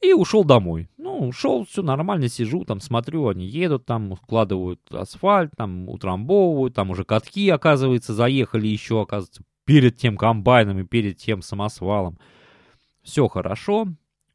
и 0.00 0.12
ушел 0.12 0.44
домой. 0.44 0.88
Ну, 0.98 1.28
ушел, 1.28 1.64
все 1.64 1.82
нормально, 1.82 2.28
сижу, 2.28 2.64
там 2.64 2.80
смотрю, 2.80 3.28
они 3.28 3.46
едут, 3.46 3.86
там 3.86 4.12
укладывают 4.12 4.80
асфальт, 4.90 5.52
там 5.56 5.88
утрамбовывают, 5.88 6.74
там 6.74 6.90
уже 6.90 7.04
катки, 7.04 7.48
оказывается, 7.48 8.14
заехали 8.14 8.66
еще, 8.66 9.02
оказывается, 9.02 9.42
перед 9.64 9.96
тем 9.96 10.16
комбайном 10.16 10.78
и 10.78 10.84
перед 10.84 11.16
тем 11.16 11.42
самосвалом 11.42 12.18
все 13.06 13.28
хорошо. 13.28 13.86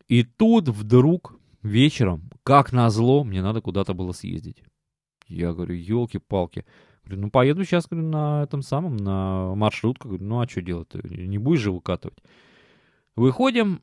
И 0.07 0.23
тут 0.23 0.69
вдруг 0.69 1.35
вечером, 1.61 2.31
как 2.43 2.71
назло, 2.71 3.23
мне 3.23 3.41
надо 3.41 3.61
куда-то 3.61 3.93
было 3.93 4.13
съездить. 4.13 4.63
Я 5.27 5.53
говорю, 5.53 5.75
елки-палки. 5.75 6.65
Говорю, 7.03 7.21
ну 7.21 7.29
поеду 7.29 7.63
сейчас 7.65 7.87
говорю, 7.87 8.07
на 8.07 8.43
этом 8.43 8.61
самом, 8.61 8.95
на 8.97 9.53
маршрутку. 9.55 10.07
Говорю, 10.07 10.25
ну 10.25 10.39
а 10.39 10.47
что 10.47 10.61
делать 10.61 10.93
Не 11.03 11.37
будешь 11.37 11.59
же 11.59 11.71
выкатывать. 11.71 12.17
Выходим 13.15 13.81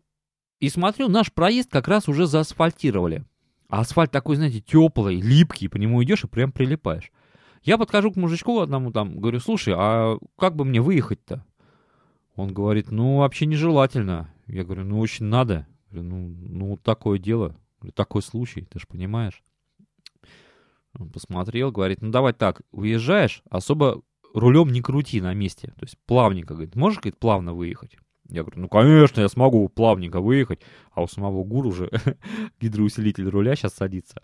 и 0.59 0.71
смотрю, 0.71 1.09
наш 1.09 1.33
проезд 1.33 1.71
как 1.71 1.87
раз 1.87 2.09
уже 2.09 2.27
заасфальтировали. 2.27 3.25
А 3.69 3.81
асфальт 3.81 4.11
такой, 4.11 4.37
знаете, 4.37 4.61
теплый, 4.61 5.21
липкий, 5.21 5.69
по 5.69 5.77
нему 5.77 6.03
идешь 6.03 6.25
и 6.25 6.29
прям 6.29 6.51
прилипаешь. 6.51 7.13
Я 7.63 7.77
подхожу 7.77 8.11
к 8.11 8.17
мужичку 8.17 8.61
одному 8.61 8.91
там, 8.91 9.21
говорю, 9.21 9.41
слушай, 9.41 9.75
а 9.77 10.17
как 10.39 10.57
бы 10.57 10.65
мне 10.65 10.81
выехать-то? 10.81 11.45
Он 12.39 12.55
говорит, 12.55 12.93
ну 12.93 13.17
вообще 13.17 13.47
нежелательно. 13.47 14.33
Я 14.47 14.63
говорю, 14.63 14.85
ну 14.85 15.01
очень 15.01 15.25
надо. 15.25 15.67
Говорю, 15.91 16.09
ну, 16.09 16.29
ну 16.29 16.77
такое 16.77 17.19
дело, 17.19 17.57
такой 17.95 18.23
случай, 18.23 18.61
ты 18.63 18.79
же 18.79 18.87
понимаешь. 18.87 19.43
Он 20.97 21.11
посмотрел, 21.11 21.73
говорит, 21.73 22.01
ну 22.01 22.13
давай 22.13 22.33
так, 22.33 22.63
уезжаешь, 22.71 23.43
особо 23.51 24.03
рулем 24.35 24.69
не 24.69 24.83
крути 24.83 25.21
на 25.21 25.35
месте. 25.35 25.73
То 25.81 25.83
есть 25.83 25.99
плавненько, 26.07 26.55
говорит, 26.55 26.77
можешь, 26.77 27.01
говорит, 27.01 27.19
плавно 27.19 27.55
выехать? 27.55 27.97
Я 28.29 28.43
говорю, 28.43 28.61
ну 28.61 28.69
конечно, 28.69 29.21
я 29.21 29.29
смогу 29.29 29.69
плавненько 29.69 30.21
выехать, 30.21 30.61
а 30.93 31.03
у 31.03 31.09
самого 31.09 31.43
гуру 31.43 31.71
уже 31.71 31.91
гидроусилитель 32.61 33.29
руля 33.29 33.57
сейчас 33.57 33.75
садится. 33.75 34.23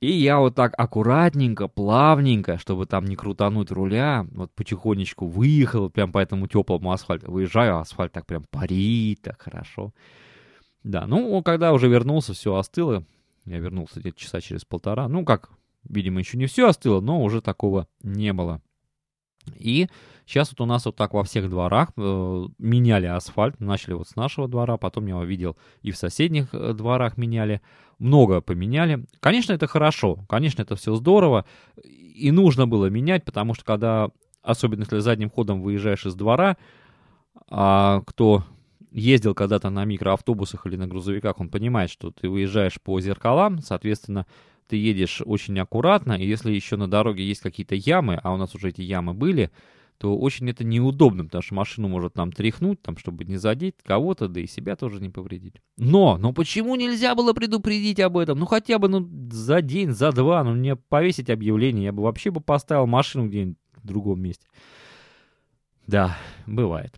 И 0.00 0.12
я 0.12 0.40
вот 0.40 0.54
так 0.54 0.74
аккуратненько, 0.76 1.68
плавненько, 1.68 2.58
чтобы 2.58 2.84
там 2.84 3.06
не 3.06 3.16
крутануть 3.16 3.70
руля, 3.70 4.26
вот 4.32 4.52
потихонечку 4.54 5.26
выехал 5.26 5.88
прям 5.88 6.12
по 6.12 6.18
этому 6.18 6.48
теплому 6.48 6.92
асфальту. 6.92 7.32
Выезжаю, 7.32 7.78
асфальт 7.78 8.12
так 8.12 8.26
прям 8.26 8.44
парит, 8.50 9.22
так 9.22 9.40
хорошо. 9.40 9.94
Да, 10.84 11.06
ну, 11.06 11.42
когда 11.42 11.72
уже 11.72 11.88
вернулся, 11.88 12.34
все 12.34 12.54
остыло. 12.54 13.04
Я 13.46 13.58
вернулся 13.58 14.00
где-то 14.00 14.20
часа 14.20 14.40
через 14.40 14.64
полтора. 14.66 15.08
Ну, 15.08 15.24
как, 15.24 15.50
видимо, 15.88 16.20
еще 16.20 16.36
не 16.36 16.46
все 16.46 16.68
остыло, 16.68 17.00
но 17.00 17.22
уже 17.22 17.40
такого 17.40 17.88
не 18.02 18.32
было. 18.34 18.60
И 19.54 19.88
сейчас 20.26 20.50
вот 20.50 20.60
у 20.60 20.66
нас 20.66 20.86
вот 20.86 20.96
так 20.96 21.14
во 21.14 21.22
всех 21.24 21.48
дворах 21.48 21.90
э, 21.96 22.46
меняли 22.58 23.06
асфальт. 23.06 23.60
Начали 23.60 23.94
вот 23.94 24.08
с 24.08 24.16
нашего 24.16 24.48
двора, 24.48 24.76
потом 24.76 25.06
я 25.06 25.14
его 25.14 25.24
видел 25.24 25.56
и 25.82 25.90
в 25.90 25.96
соседних 25.96 26.48
э, 26.52 26.72
дворах 26.72 27.16
меняли. 27.16 27.60
Много 27.98 28.40
поменяли. 28.40 29.06
Конечно, 29.20 29.52
это 29.52 29.66
хорошо, 29.66 30.18
конечно, 30.28 30.62
это 30.62 30.76
все 30.76 30.94
здорово. 30.94 31.46
И 31.82 32.30
нужно 32.30 32.66
было 32.66 32.86
менять, 32.86 33.24
потому 33.24 33.54
что 33.54 33.64
когда, 33.64 34.10
особенно 34.42 34.80
если 34.80 34.98
задним 34.98 35.30
ходом 35.30 35.62
выезжаешь 35.62 36.04
из 36.04 36.14
двора, 36.14 36.56
а 37.48 38.02
кто 38.06 38.44
ездил 38.90 39.34
когда-то 39.34 39.70
на 39.70 39.84
микроавтобусах 39.84 40.66
или 40.66 40.76
на 40.76 40.86
грузовиках, 40.86 41.38
он 41.38 41.48
понимает, 41.48 41.90
что 41.90 42.10
ты 42.10 42.28
выезжаешь 42.28 42.80
по 42.80 43.00
зеркалам, 43.00 43.58
соответственно, 43.60 44.26
ты 44.68 44.76
едешь 44.76 45.22
очень 45.24 45.58
аккуратно, 45.58 46.12
и 46.14 46.26
если 46.26 46.52
еще 46.52 46.76
на 46.76 46.88
дороге 46.88 47.26
есть 47.26 47.40
какие-то 47.40 47.74
ямы, 47.74 48.20
а 48.22 48.32
у 48.32 48.36
нас 48.36 48.54
уже 48.54 48.70
эти 48.70 48.82
ямы 48.82 49.14
были, 49.14 49.50
то 49.98 50.16
очень 50.16 50.50
это 50.50 50.62
неудобно, 50.62 51.24
потому 51.24 51.42
что 51.42 51.54
машину 51.54 51.88
может 51.88 52.14
там 52.14 52.30
тряхнуть, 52.30 52.82
там, 52.82 52.96
чтобы 52.96 53.24
не 53.24 53.36
задеть 53.36 53.76
кого-то, 53.82 54.28
да 54.28 54.40
и 54.40 54.46
себя 54.46 54.76
тоже 54.76 55.00
не 55.00 55.08
повредить. 55.08 55.54
Но, 55.76 56.18
но 56.18 56.32
почему 56.32 56.76
нельзя 56.76 57.14
было 57.14 57.32
предупредить 57.32 58.00
об 58.00 58.18
этом? 58.18 58.38
Ну, 58.38 58.46
хотя 58.46 58.78
бы 58.78 58.88
ну, 58.88 59.08
за 59.30 59.62
день, 59.62 59.92
за 59.92 60.12
два, 60.12 60.44
ну, 60.44 60.54
мне 60.54 60.76
повесить 60.76 61.30
объявление, 61.30 61.84
я 61.84 61.92
бы 61.92 62.02
вообще 62.02 62.30
бы 62.30 62.40
поставил 62.40 62.86
машину 62.86 63.28
где-нибудь 63.28 63.58
в 63.76 63.86
другом 63.86 64.20
месте. 64.20 64.46
Да, 65.86 66.18
бывает. 66.46 66.94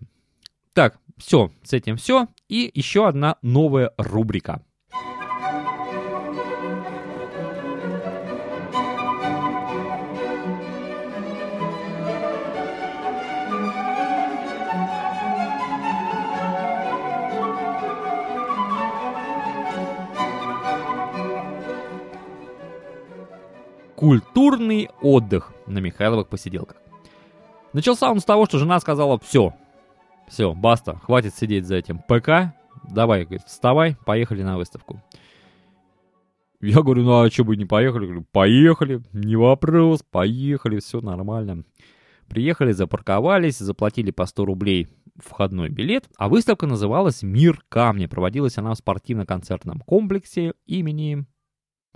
Так, 0.72 0.98
все, 1.18 1.50
с 1.62 1.72
этим 1.72 1.96
все. 1.96 2.28
И 2.48 2.70
еще 2.74 3.06
одна 3.06 3.36
новая 3.42 3.92
рубрика. 3.96 4.62
Культурный 23.98 24.90
отдых 25.02 25.52
на 25.66 25.80
Михайловых 25.80 26.28
посиделках. 26.28 26.76
Начался 27.72 28.08
он 28.08 28.20
с 28.20 28.24
того, 28.24 28.46
что 28.46 28.58
жена 28.58 28.78
сказала 28.78 29.18
«все, 29.18 29.54
все, 30.28 30.54
баста, 30.54 31.00
хватит 31.02 31.34
сидеть 31.34 31.66
за 31.66 31.74
этим 31.74 31.98
ПК, 31.98 32.54
давай, 32.88 33.24
говорит, 33.24 33.42
вставай, 33.44 33.96
поехали 34.06 34.44
на 34.44 34.56
выставку». 34.56 35.02
Я 36.60 36.80
говорю, 36.82 37.02
ну 37.02 37.22
а 37.22 37.28
что 37.28 37.42
бы 37.42 37.56
не 37.56 37.64
поехали? 37.64 38.04
Говорю, 38.04 38.24
поехали, 38.30 39.02
не 39.12 39.34
вопрос, 39.34 40.04
поехали, 40.08 40.78
все 40.78 41.00
нормально. 41.00 41.64
Приехали, 42.28 42.70
запарковались, 42.70 43.58
заплатили 43.58 44.12
по 44.12 44.26
100 44.26 44.44
рублей 44.44 44.86
входной 45.16 45.70
билет, 45.70 46.08
а 46.16 46.28
выставка 46.28 46.68
называлась 46.68 47.24
«Мир 47.24 47.64
камня». 47.68 48.08
Проводилась 48.08 48.58
она 48.58 48.74
в 48.74 48.78
спортивно-концертном 48.78 49.80
комплексе 49.80 50.52
имени 50.66 51.26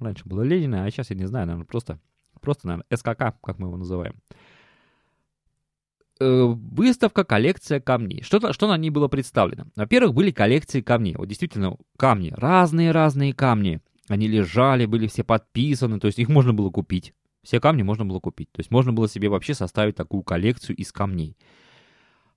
Раньше 0.03 0.25
было 0.25 0.43
Ленина, 0.43 0.85
а 0.85 0.91
сейчас 0.91 1.11
я 1.11 1.17
не 1.17 1.27
знаю, 1.27 1.47
наверное, 1.47 1.67
просто, 1.67 1.99
просто 2.41 2.67
наверное, 2.67 2.87
СКК, 2.97 3.37
как 3.43 3.59
мы 3.59 3.69
его 3.69 3.77
называем. 3.77 4.15
Э, 6.21 6.45
выставка, 6.45 7.25
коллекция 7.25 7.81
камней. 7.81 8.23
Что, 8.23 8.53
что 8.53 8.69
на 8.69 8.77
ней 8.77 8.91
было 8.91 9.09
представлено? 9.09 9.67
Во-первых, 9.75 10.15
были 10.15 10.31
коллекции 10.31 10.81
камней. 10.81 11.17
Вот 11.17 11.27
действительно, 11.27 11.77
камни, 11.97 12.33
разные-разные 12.37 13.35
камни. 13.35 13.81
Они 14.09 14.29
лежали, 14.29 14.87
были 14.87 15.07
все 15.07 15.25
подписаны, 15.25 15.99
то 15.99 16.07
есть 16.07 16.19
их 16.19 16.29
можно 16.29 16.53
было 16.53 16.71
купить. 16.71 17.15
Все 17.43 17.61
камни 17.61 17.83
можно 17.83 18.05
было 18.05 18.21
купить. 18.21 18.53
То 18.53 18.61
есть 18.61 18.71
можно 18.71 18.93
было 18.93 19.09
себе 19.09 19.29
вообще 19.29 19.55
составить 19.55 19.97
такую 19.97 20.23
коллекцию 20.23 20.77
из 20.77 20.93
камней. 20.93 21.37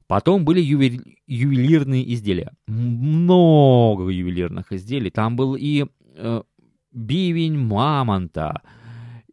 Потом 0.08 0.46
были 0.46 0.62
ювели... 0.62 1.20
ювелирные 1.28 2.12
изделия. 2.14 2.54
Много 2.68 4.10
ювелирных 4.10 4.72
изделий. 4.72 5.12
Там 5.12 5.36
был 5.36 5.56
и 5.56 5.86
э, 6.16 6.42
бивень 6.96 7.58
мамонта, 7.58 8.62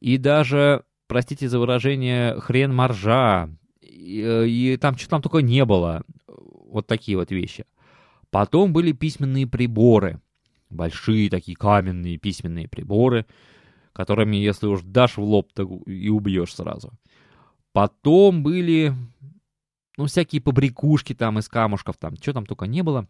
и 0.01 0.19
даже, 0.19 0.85
простите 1.07 1.49
за 1.49 1.59
выражение, 1.59 2.39
хрен 2.41 2.75
моржа, 2.75 3.49
и, 3.81 4.45
и 4.47 4.77
там 4.77 4.99
что 4.99 5.09
там 5.09 5.23
только 5.23 5.39
не 5.39 5.65
было. 5.65 6.03
Вот 6.27 6.87
такие 6.87 7.17
вот 7.17 7.31
вещи. 7.31 7.65
Потом 8.31 8.73
были 8.73 8.93
письменные 8.93 9.47
приборы. 9.47 10.21
Большие 10.71 11.29
такие 11.29 11.55
каменные 11.55 12.17
письменные 12.17 12.67
приборы, 12.67 13.27
которыми, 13.93 14.37
если 14.37 14.67
уж 14.67 14.81
дашь 14.83 15.19
в 15.19 15.23
лоб, 15.23 15.53
то 15.53 15.65
и 15.87 16.09
убьешь 16.09 16.55
сразу. 16.55 16.93
Потом 17.73 18.43
были, 18.43 18.95
ну, 19.99 20.07
всякие 20.07 20.41
побрякушки 20.41 21.15
там 21.15 21.39
из 21.39 21.49
камушков, 21.49 21.99
там, 21.99 22.17
что 22.17 22.33
там 22.33 22.47
только 22.47 22.67
не 22.67 22.83
было. 22.83 23.07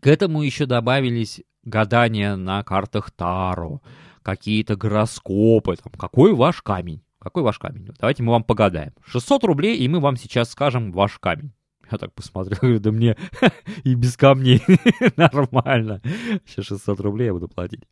К 0.00 0.06
этому 0.06 0.42
еще 0.42 0.66
добавились 0.66 1.42
гадания 1.64 2.36
на 2.36 2.62
картах 2.62 3.10
Таро, 3.10 3.82
какие-то 4.22 4.76
гороскопы, 4.76 5.76
там, 5.76 5.92
какой 5.92 6.32
ваш 6.32 6.62
камень, 6.62 7.02
какой 7.18 7.42
ваш 7.42 7.58
камень. 7.58 7.88
Давайте 7.98 8.22
мы 8.22 8.32
вам 8.32 8.44
погадаем. 8.44 8.92
600 9.04 9.44
рублей, 9.44 9.76
и 9.78 9.88
мы 9.88 10.00
вам 10.00 10.16
сейчас 10.16 10.50
скажем 10.50 10.92
ваш 10.92 11.18
камень. 11.18 11.52
Я 11.90 11.98
так 11.98 12.12
посмотрел, 12.14 12.58
говорю, 12.62 12.80
да 12.80 12.92
мне 12.92 13.16
и 13.84 13.94
без 13.94 14.16
камней 14.16 14.62
нормально. 15.16 16.00
Сейчас 16.46 16.66
600 16.66 17.00
рублей 17.00 17.26
я 17.26 17.32
буду 17.32 17.48
платить. 17.48 17.82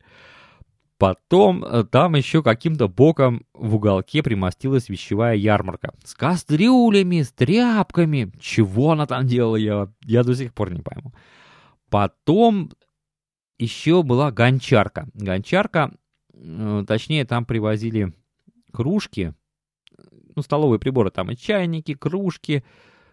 Потом 0.99 1.65
э, 1.65 1.85
там 1.85 2.17
еще 2.17 2.43
каким-то 2.43 2.89
боком 2.89 3.47
в 3.55 3.77
уголке 3.77 4.21
примостилась 4.21 4.89
вещевая 4.89 5.37
ярмарка. 5.37 5.95
С 6.05 6.15
кастрюлями, 6.15 7.23
с 7.23 7.31
тряпками. 7.31 8.33
Чего 8.41 8.93
она 8.93 9.07
там 9.07 9.25
делала, 9.25 9.55
я, 9.55 9.89
я 10.05 10.25
до 10.25 10.35
сих 10.35 10.53
пор 10.53 10.73
не 10.73 10.81
пойму. 10.81 11.13
Потом 11.91 12.73
еще 13.59 14.03
была 14.03 14.31
гончарка. 14.31 15.09
Гончарка, 15.15 15.93
э, 16.33 16.85
точнее, 16.87 17.25
там 17.25 17.45
привозили 17.45 18.15
кружки, 18.73 19.35
ну, 20.37 20.43
столовые 20.43 20.79
приборы, 20.79 21.11
там 21.11 21.31
и 21.31 21.37
чайники, 21.37 21.95
кружки, 21.95 22.65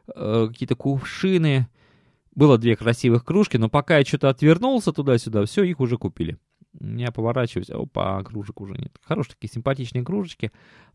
э, 0.07 0.47
какие-то 0.49 0.75
кувшины. 0.75 1.67
Было 2.35 2.57
две 2.57 2.75
красивых 2.75 3.23
кружки, 3.23 3.57
но 3.57 3.69
пока 3.69 3.97
я 3.97 4.05
что-то 4.05 4.29
отвернулся 4.29 4.91
туда-сюда, 4.91 5.45
все, 5.45 5.63
их 5.63 5.79
уже 5.79 5.97
купили. 5.97 6.37
Я 6.79 7.11
поворачиваюсь, 7.11 7.69
опа, 7.69 8.23
кружек 8.23 8.61
уже 8.61 8.73
нет. 8.73 8.91
Хорошие 9.03 9.35
такие 9.35 9.51
симпатичные 9.51 10.03
кружечки. 10.03 10.51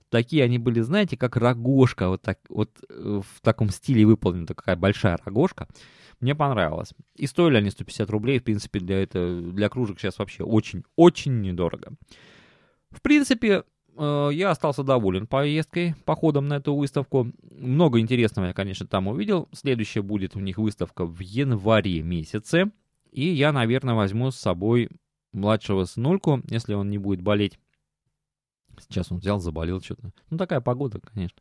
Такие 0.09 0.43
они 0.43 0.59
были, 0.59 0.81
знаете, 0.81 1.17
как 1.17 1.37
рогожка, 1.37 2.09
вот, 2.09 2.23
так, 2.23 2.39
вот 2.49 2.71
э, 2.89 3.21
в 3.23 3.41
таком 3.43 3.71
стиле 3.71 4.05
выполнена 4.05 4.47
такая 4.47 4.77
большая 4.77 5.19
рогожка. 5.25 5.69
Мне 6.21 6.35
понравилось. 6.35 6.93
И 7.17 7.27
стоили 7.27 7.57
они 7.57 7.71
150 7.71 8.11
рублей, 8.11 8.41
в 8.41 8.45
принципе, 8.45 8.81
для, 8.81 9.03
это, 9.03 9.41
для 9.41 9.69
кружек 9.69 10.01
сейчас 10.01 10.19
вообще 10.19 10.43
очень-очень 10.43 11.41
недорого. 11.41 11.93
В 12.91 13.01
принципе, 13.03 13.63
э, 13.97 14.31
я 14.33 14.51
остался 14.51 14.83
доволен 14.83 15.29
поездкой, 15.29 15.95
походом 16.05 16.49
на 16.49 16.55
эту 16.55 16.75
выставку. 16.75 17.31
Много 17.43 18.01
интересного 18.01 18.47
я, 18.47 18.53
конечно, 18.53 18.87
там 18.87 19.07
увидел. 19.07 19.49
Следующая 19.53 20.03
будет 20.03 20.35
у 20.35 20.41
них 20.41 20.59
выставка 20.59 21.07
в 21.07 21.21
январе 21.21 22.03
месяце. 22.03 22.73
И 23.13 23.29
я, 23.29 23.53
наверное, 23.53 23.95
возьму 23.95 24.31
с 24.31 24.37
собой 24.37 24.89
младшего 25.33 25.85
сынульку, 25.85 26.43
если 26.49 26.75
он 26.75 26.91
не 26.91 26.99
будет 26.99 27.23
болеть. 27.23 27.59
Сейчас 28.79 29.13
он 29.13 29.19
взял, 29.19 29.41
заболел 29.41 29.81
что-то. 29.81 30.13
Ну, 30.31 30.39
такая 30.39 30.61
погода, 30.61 31.01
конечно. 31.01 31.41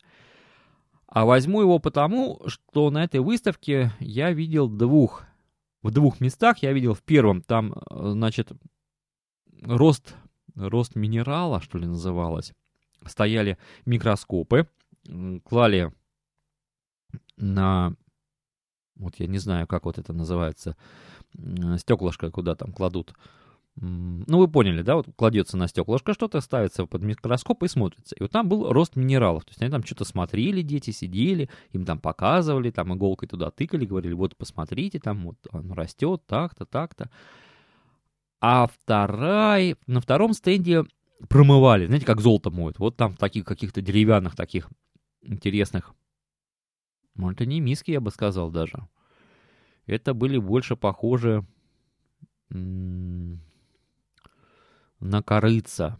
А 1.08 1.26
возьму 1.26 1.62
его 1.62 1.80
потому, 1.80 2.42
что 2.48 2.92
на 2.92 3.04
этой 3.04 3.20
выставке 3.20 3.92
я 4.00 4.32
видел 4.32 4.70
двух, 4.70 5.24
в 5.82 5.92
двух 5.92 6.20
местах 6.20 6.60
я 6.60 6.74
видел 6.74 6.94
в 6.94 7.02
первом, 7.02 7.42
там, 7.42 7.74
э, 7.74 8.12
значит, 8.12 8.52
рост, 9.62 10.16
рост 10.56 10.96
минерала, 10.96 11.62
что 11.62 11.78
ли, 11.78 11.88
называлось. 11.88 12.54
Стояли 13.06 13.58
микроскопы, 13.86 14.68
клали 15.46 15.94
на, 17.38 17.96
вот 18.96 19.16
я 19.18 19.28
не 19.28 19.38
знаю, 19.38 19.68
как 19.68 19.86
вот 19.86 19.98
это 19.98 20.14
называется, 20.14 20.76
стеклышко, 21.78 22.30
куда 22.30 22.56
там 22.56 22.74
кладут 22.74 23.14
ну, 23.82 24.40
вы 24.40 24.50
поняли, 24.50 24.82
да, 24.82 24.98
вот 24.98 25.08
кладется 25.16 25.56
на 25.56 25.68
стеклышко 25.68 26.14
что-то, 26.14 26.42
ставится 26.42 26.86
под 26.86 27.02
микроскоп 27.02 27.64
и 27.64 27.68
смотрится. 27.68 28.16
И 28.16 28.22
вот 28.22 28.32
там 28.32 28.50
был 28.50 28.72
рост 28.72 28.98
минералов. 28.98 29.46
То 29.46 29.52
есть 29.52 29.62
они 29.62 29.72
там 29.72 29.84
что-то 29.84 30.04
смотрели, 30.04 30.62
дети 30.62 30.92
сидели, 30.92 31.50
им 31.72 31.86
там 31.86 32.00
показывали, 32.00 32.72
там 32.72 32.94
иголкой 32.94 33.30
туда 33.30 33.52
тыкали, 33.52 33.86
говорили, 33.86 34.14
вот 34.14 34.36
посмотрите, 34.36 35.00
там 35.00 35.24
вот 35.24 35.38
он 35.52 35.72
растет 35.72 36.24
так-то, 36.26 36.66
так-то. 36.66 37.10
А 38.42 38.68
вторая, 38.68 39.78
на 39.88 40.02
втором 40.02 40.34
стенде 40.34 40.84
промывали, 41.30 41.86
знаете, 41.86 42.06
как 42.06 42.20
золото 42.20 42.52
моют. 42.52 42.80
Вот 42.80 42.98
там 42.98 43.14
в 43.14 43.18
таких 43.18 43.46
каких-то 43.46 43.82
деревянных 43.82 44.36
таких 44.36 44.70
интересных. 45.22 45.94
Ну, 47.16 47.32
это 47.32 47.46
не 47.46 47.62
миски, 47.62 47.92
я 47.92 48.02
бы 48.02 48.12
сказал 48.12 48.52
даже. 48.52 48.88
Это 49.86 50.14
были 50.14 50.38
больше 50.38 50.76
похожи 50.76 51.46
на 55.00 55.22
корыца. 55.22 56.00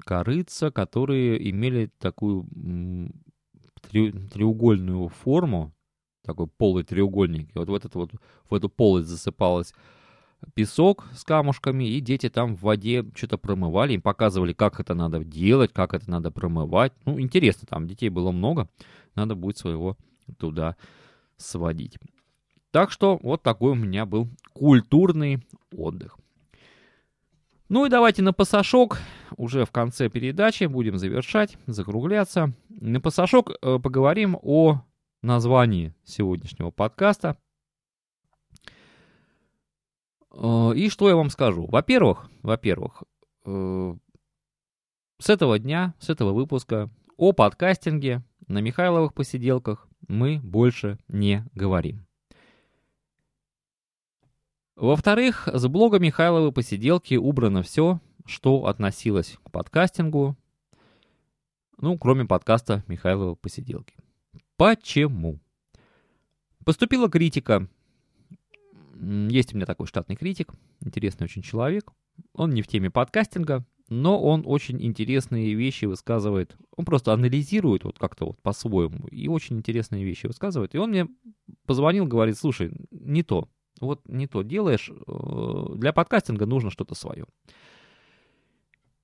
Корыца, 0.00 0.70
которые 0.70 1.50
имели 1.50 1.90
такую 1.98 2.46
треугольную 3.90 5.08
форму, 5.08 5.72
такой 6.24 6.46
полый 6.46 6.84
треугольник. 6.84 7.54
И 7.54 7.58
вот 7.58 7.68
в, 7.68 7.74
этот 7.74 7.94
вот, 7.94 8.10
в 8.50 8.54
эту 8.54 8.68
полость 8.68 9.08
засыпалась 9.08 9.72
песок 10.54 11.06
с 11.14 11.24
камушками, 11.24 11.84
и 11.84 12.00
дети 12.00 12.28
там 12.28 12.54
в 12.54 12.62
воде 12.62 13.04
что-то 13.14 13.38
промывали, 13.38 13.94
им 13.94 14.02
показывали, 14.02 14.52
как 14.52 14.78
это 14.78 14.94
надо 14.94 15.24
делать, 15.24 15.72
как 15.72 15.94
это 15.94 16.10
надо 16.10 16.30
промывать. 16.30 16.92
Ну, 17.04 17.20
интересно, 17.20 17.66
там 17.68 17.86
детей 17.86 18.08
было 18.08 18.30
много, 18.30 18.68
надо 19.14 19.34
будет 19.34 19.58
своего 19.58 19.96
туда 20.38 20.76
сводить. 21.36 21.98
Так 22.70 22.90
что 22.90 23.18
вот 23.22 23.42
такой 23.42 23.72
у 23.72 23.76
меня 23.76 24.04
был 24.04 24.28
культурный 24.52 25.42
отдых. 25.74 26.18
Ну 27.68 27.84
и 27.84 27.90
давайте 27.90 28.22
на 28.22 28.32
пасашок, 28.32 28.98
уже 29.36 29.66
в 29.66 29.70
конце 29.70 30.08
передачи, 30.08 30.64
будем 30.64 30.96
завершать, 30.96 31.58
закругляться. 31.66 32.54
На 32.70 32.98
пасашок 32.98 33.50
э, 33.50 33.78
поговорим 33.78 34.38
о 34.40 34.80
названии 35.20 35.94
сегодняшнего 36.02 36.70
подкаста. 36.70 37.36
Э, 40.32 40.72
и 40.74 40.88
что 40.88 41.10
я 41.10 41.16
вам 41.16 41.28
скажу? 41.28 41.66
Во-первых, 41.66 42.30
во-первых, 42.42 43.02
э, 43.44 43.94
с 45.20 45.28
этого 45.28 45.58
дня, 45.58 45.92
с 45.98 46.08
этого 46.08 46.32
выпуска 46.32 46.88
о 47.18 47.32
подкастинге 47.32 48.22
на 48.46 48.62
Михайловых 48.62 49.12
посиделках 49.12 49.86
мы 50.08 50.40
больше 50.42 50.98
не 51.06 51.44
говорим. 51.52 52.07
Во-вторых, 54.78 55.48
с 55.52 55.66
блога 55.66 55.98
Михайловой 55.98 56.52
посиделки 56.52 57.16
убрано 57.16 57.64
все, 57.64 58.00
что 58.26 58.66
относилось 58.66 59.36
к 59.42 59.50
подкастингу, 59.50 60.36
ну, 61.80 61.98
кроме 61.98 62.26
подкаста 62.26 62.84
Михайлова 62.86 63.34
посиделки. 63.34 63.96
Почему? 64.56 65.40
Поступила 66.64 67.10
критика. 67.10 67.68
Есть 69.00 69.52
у 69.52 69.56
меня 69.56 69.66
такой 69.66 69.88
штатный 69.88 70.14
критик, 70.14 70.52
интересный 70.78 71.24
очень 71.24 71.42
человек. 71.42 71.90
Он 72.32 72.50
не 72.50 72.62
в 72.62 72.68
теме 72.68 72.88
подкастинга, 72.88 73.66
но 73.88 74.22
он 74.22 74.44
очень 74.46 74.80
интересные 74.80 75.54
вещи 75.54 75.86
высказывает. 75.86 76.56
Он 76.76 76.84
просто 76.84 77.12
анализирует 77.12 77.82
вот 77.82 77.98
как-то 77.98 78.26
вот 78.26 78.40
по-своему 78.42 79.08
и 79.08 79.26
очень 79.26 79.58
интересные 79.58 80.04
вещи 80.04 80.26
высказывает. 80.26 80.76
И 80.76 80.78
он 80.78 80.90
мне 80.90 81.08
позвонил, 81.66 82.06
говорит, 82.06 82.38
слушай, 82.38 82.70
не 82.92 83.24
то, 83.24 83.48
вот 83.80 84.02
не 84.08 84.26
то 84.26 84.42
делаешь, 84.42 84.90
э, 84.90 85.74
для 85.74 85.92
подкастинга 85.92 86.46
нужно 86.46 86.70
что-то 86.70 86.94
свое. 86.94 87.26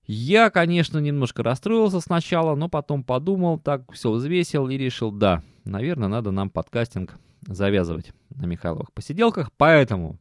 Я, 0.06 0.50
конечно, 0.50 0.98
немножко 0.98 1.42
расстроился 1.42 2.00
сначала, 2.00 2.54
но 2.54 2.68
потом 2.68 3.04
подумал, 3.04 3.58
так 3.58 3.90
все 3.92 4.10
взвесил 4.10 4.68
и 4.68 4.76
решил, 4.76 5.10
да, 5.10 5.42
наверное, 5.64 6.08
надо 6.08 6.30
нам 6.30 6.50
подкастинг 6.50 7.14
завязывать 7.46 8.12
на 8.34 8.44
Михайловых 8.44 8.92
посиделках, 8.92 9.50
поэтому 9.56 10.18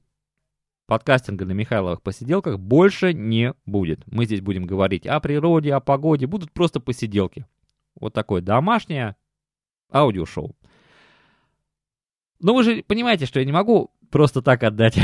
подкастинга 0.88 1.46
на 1.46 1.52
Михайловых 1.52 2.02
посиделках 2.02 2.60
больше 2.60 3.14
не 3.14 3.54
будет. 3.66 4.06
Мы 4.08 4.26
здесь 4.26 4.42
будем 4.42 4.66
говорить 4.66 5.06
о 5.06 5.20
природе, 5.20 5.74
о 5.74 5.82
погоде, 5.82 6.28
будут 6.28 6.52
просто 6.54 6.80
посиделки. 6.80 7.46
Вот 8.00 8.14
такое 8.14 8.42
домашнее 8.42 9.18
аудиошоу. 9.92 10.56
Но 12.40 12.54
вы 12.54 12.64
же 12.64 12.84
понимаете, 12.84 13.26
что 13.26 13.40
я 13.40 13.46
не 13.46 13.52
могу 13.52 13.92
просто 14.14 14.42
так 14.44 14.64
отдать 14.64 14.98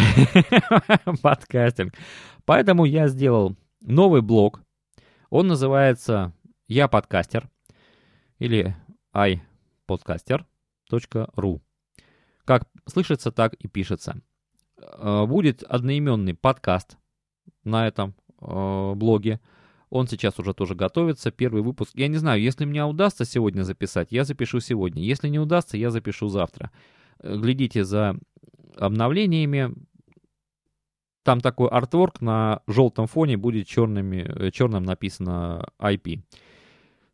подкастинг. 1.22 1.94
Поэтому 2.46 2.86
я 2.86 3.08
сделал 3.08 3.58
новый 3.82 4.22
блог. 4.22 4.62
Он 5.32 5.48
называется 5.48 6.32
«Я 6.68 6.88
подкастер» 6.88 7.50
или 8.38 8.78
iPodcaster.ru. 9.16 11.62
Как 12.46 12.70
слышится, 12.86 13.32
так 13.32 13.56
и 13.56 13.68
пишется. 13.68 14.22
Э, 14.78 15.26
будет 15.26 15.64
одноименный 15.64 16.36
подкаст 16.36 17.00
на 17.64 17.88
этом 17.88 18.14
э, 18.40 18.94
блоге. 18.94 19.40
Он 19.90 20.08
сейчас 20.08 20.38
уже 20.38 20.54
тоже 20.54 20.76
готовится, 20.76 21.32
первый 21.32 21.64
выпуск. 21.64 21.94
Я 21.96 22.10
не 22.10 22.18
знаю, 22.18 22.40
если 22.40 22.66
мне 22.66 22.86
удастся 22.86 23.26
сегодня 23.26 23.64
записать, 23.64 24.10
я 24.12 24.24
запишу 24.24 24.60
сегодня. 24.60 25.02
Если 25.02 25.30
не 25.30 25.40
удастся, 25.40 25.78
я 25.78 25.90
запишу 25.90 26.28
завтра. 26.28 26.70
Э, 27.22 27.36
глядите 27.36 27.84
за 27.84 28.20
обновлениями. 28.78 29.74
Там 31.24 31.42
такой 31.42 31.70
артворк 31.70 32.22
на 32.22 32.62
желтом 32.68 33.08
фоне 33.08 33.38
будет 33.38 33.68
черными, 33.68 34.52
черным 34.52 34.84
написано 34.84 35.68
IP. 35.80 36.22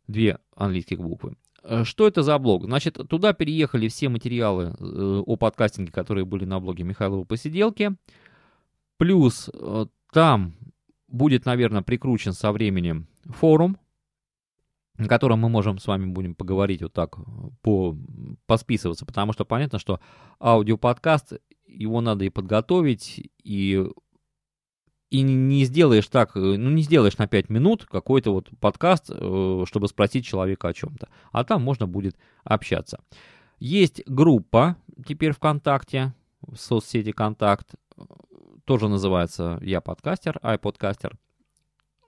Две 0.06 0.38
английских 0.54 1.00
буквы. 1.00 1.36
Э, 1.66 1.84
что 1.84 2.06
это 2.06 2.22
за 2.22 2.38
блог? 2.38 2.64
Значит, 2.64 2.98
туда 3.08 3.32
переехали 3.32 3.88
все 3.88 4.08
материалы 4.08 4.74
э, 4.78 5.22
о 5.26 5.36
подкастинге, 5.36 5.92
которые 5.92 6.24
были 6.24 6.44
на 6.44 6.60
блоге 6.60 6.84
Михайлова 6.84 7.24
Посиделки. 7.24 7.96
Плюс 8.98 9.50
э, 9.52 9.86
там 10.12 10.54
будет, 11.08 11.44
наверное, 11.44 11.82
прикручен 11.82 12.32
со 12.32 12.52
временем 12.52 13.08
форум, 13.24 13.76
на 14.98 15.08
котором 15.08 15.40
мы 15.40 15.48
можем 15.48 15.78
с 15.78 15.86
вами 15.86 16.06
будем 16.06 16.34
поговорить 16.34 16.82
вот 16.82 16.92
так, 16.92 17.16
по, 17.62 17.96
посписываться, 18.46 19.04
потому 19.06 19.32
что 19.32 19.44
понятно, 19.44 19.78
что 19.78 20.00
аудиоподкаст, 20.40 21.34
его 21.66 22.00
надо 22.00 22.24
и 22.24 22.30
подготовить, 22.30 23.30
и 23.42 23.84
и 25.08 25.22
не 25.22 25.64
сделаешь 25.64 26.08
так, 26.08 26.36
э, 26.36 26.40
ну 26.40 26.70
не 26.70 26.82
сделаешь 26.82 27.16
на 27.16 27.28
5 27.28 27.48
минут 27.48 27.86
какой-то 27.86 28.32
вот 28.32 28.50
подкаст, 28.60 29.08
э, 29.08 29.64
чтобы 29.66 29.88
спросить 29.88 30.26
человека 30.26 30.68
о 30.68 30.74
чем-то. 30.74 31.08
А 31.30 31.44
там 31.44 31.62
можно 31.62 31.86
будет 31.86 32.16
общаться. 32.42 32.98
Есть 33.58 34.02
группа 34.06 34.76
теперь 35.06 35.32
ВКонтакте, 35.32 36.12
в 36.40 36.56
соцсети 36.56 37.12
Контакт, 37.12 37.74
тоже 38.64 38.88
называется 38.88 39.58
«Я 39.62 39.80
подкастер», 39.80 40.38
«Айподкастер». 40.42 41.16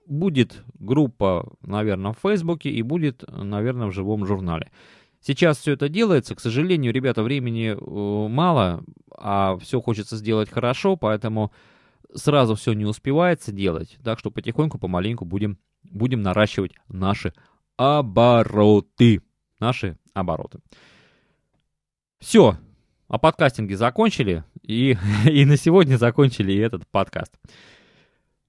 Будет 0.09 0.63
группа, 0.73 1.53
наверное, 1.61 2.13
в 2.13 2.19
Фейсбуке 2.19 2.69
и 2.71 2.81
будет, 2.81 3.23
наверное, 3.27 3.87
в 3.87 3.93
живом 3.93 4.25
журнале. 4.25 4.71
Сейчас 5.21 5.59
все 5.59 5.73
это 5.73 5.87
делается, 5.87 6.33
к 6.33 6.39
сожалению, 6.39 6.91
ребята, 6.91 7.23
времени 7.23 7.75
э, 7.75 8.27
мало, 8.29 8.83
а 9.15 9.57
все 9.59 9.81
хочется 9.81 10.17
сделать 10.17 10.49
хорошо, 10.49 10.95
поэтому 10.95 11.51
сразу 12.15 12.55
все 12.55 12.73
не 12.73 12.85
успевается 12.85 13.51
делать, 13.51 13.97
так 14.03 14.17
что 14.17 14.31
потихоньку, 14.31 14.79
помаленьку 14.79 15.25
будем, 15.25 15.59
будем 15.83 16.23
наращивать 16.23 16.71
наши 16.87 17.33
обороты. 17.77 19.21
Наши 19.59 19.97
обороты. 20.13 20.59
Все, 22.19 22.57
о 23.07 23.17
подкастинге 23.17 23.77
закончили, 23.77 24.43
и, 24.61 24.97
и 25.25 25.45
на 25.45 25.57
сегодня 25.57 25.97
закончили 25.97 26.57
этот 26.57 26.87
подкаст. 26.87 27.33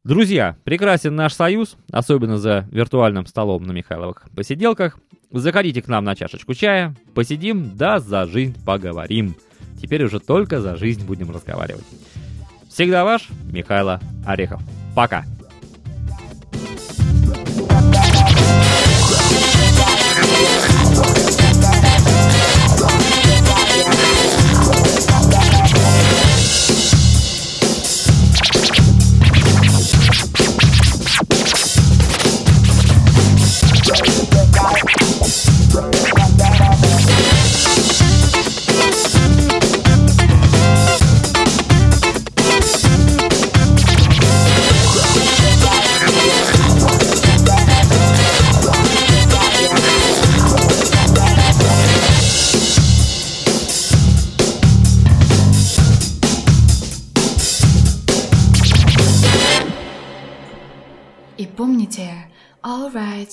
Друзья, 0.03 0.57
прекрасен 0.65 1.15
наш 1.15 1.35
союз, 1.35 1.77
особенно 1.93 2.39
за 2.39 2.67
виртуальным 2.73 3.27
столом 3.27 3.65
на 3.65 3.73
Михайловых 3.73 4.31
посиделках. 4.35 4.99
Заходите 5.31 5.83
к 5.83 5.89
нам 5.89 6.05
на 6.05 6.17
чашечку 6.17 6.55
чая, 6.55 6.97
посидим, 7.15 7.77
да 7.77 8.01
за 8.01 8.25
жизнь 8.27 8.57
поговорим. 8.65 9.35
Теперь 9.81 10.03
уже 10.05 10.19
только 10.19 10.63
за 10.63 10.77
жизнь 10.77 11.05
будем 11.05 11.31
разговаривать. 11.31 11.85
Всегда 12.71 13.05
ваш 13.05 13.29
Михайло 13.53 14.01
Орехов. 14.27 14.63
Пока! 14.97 15.27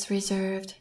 Reserved. 0.06 0.76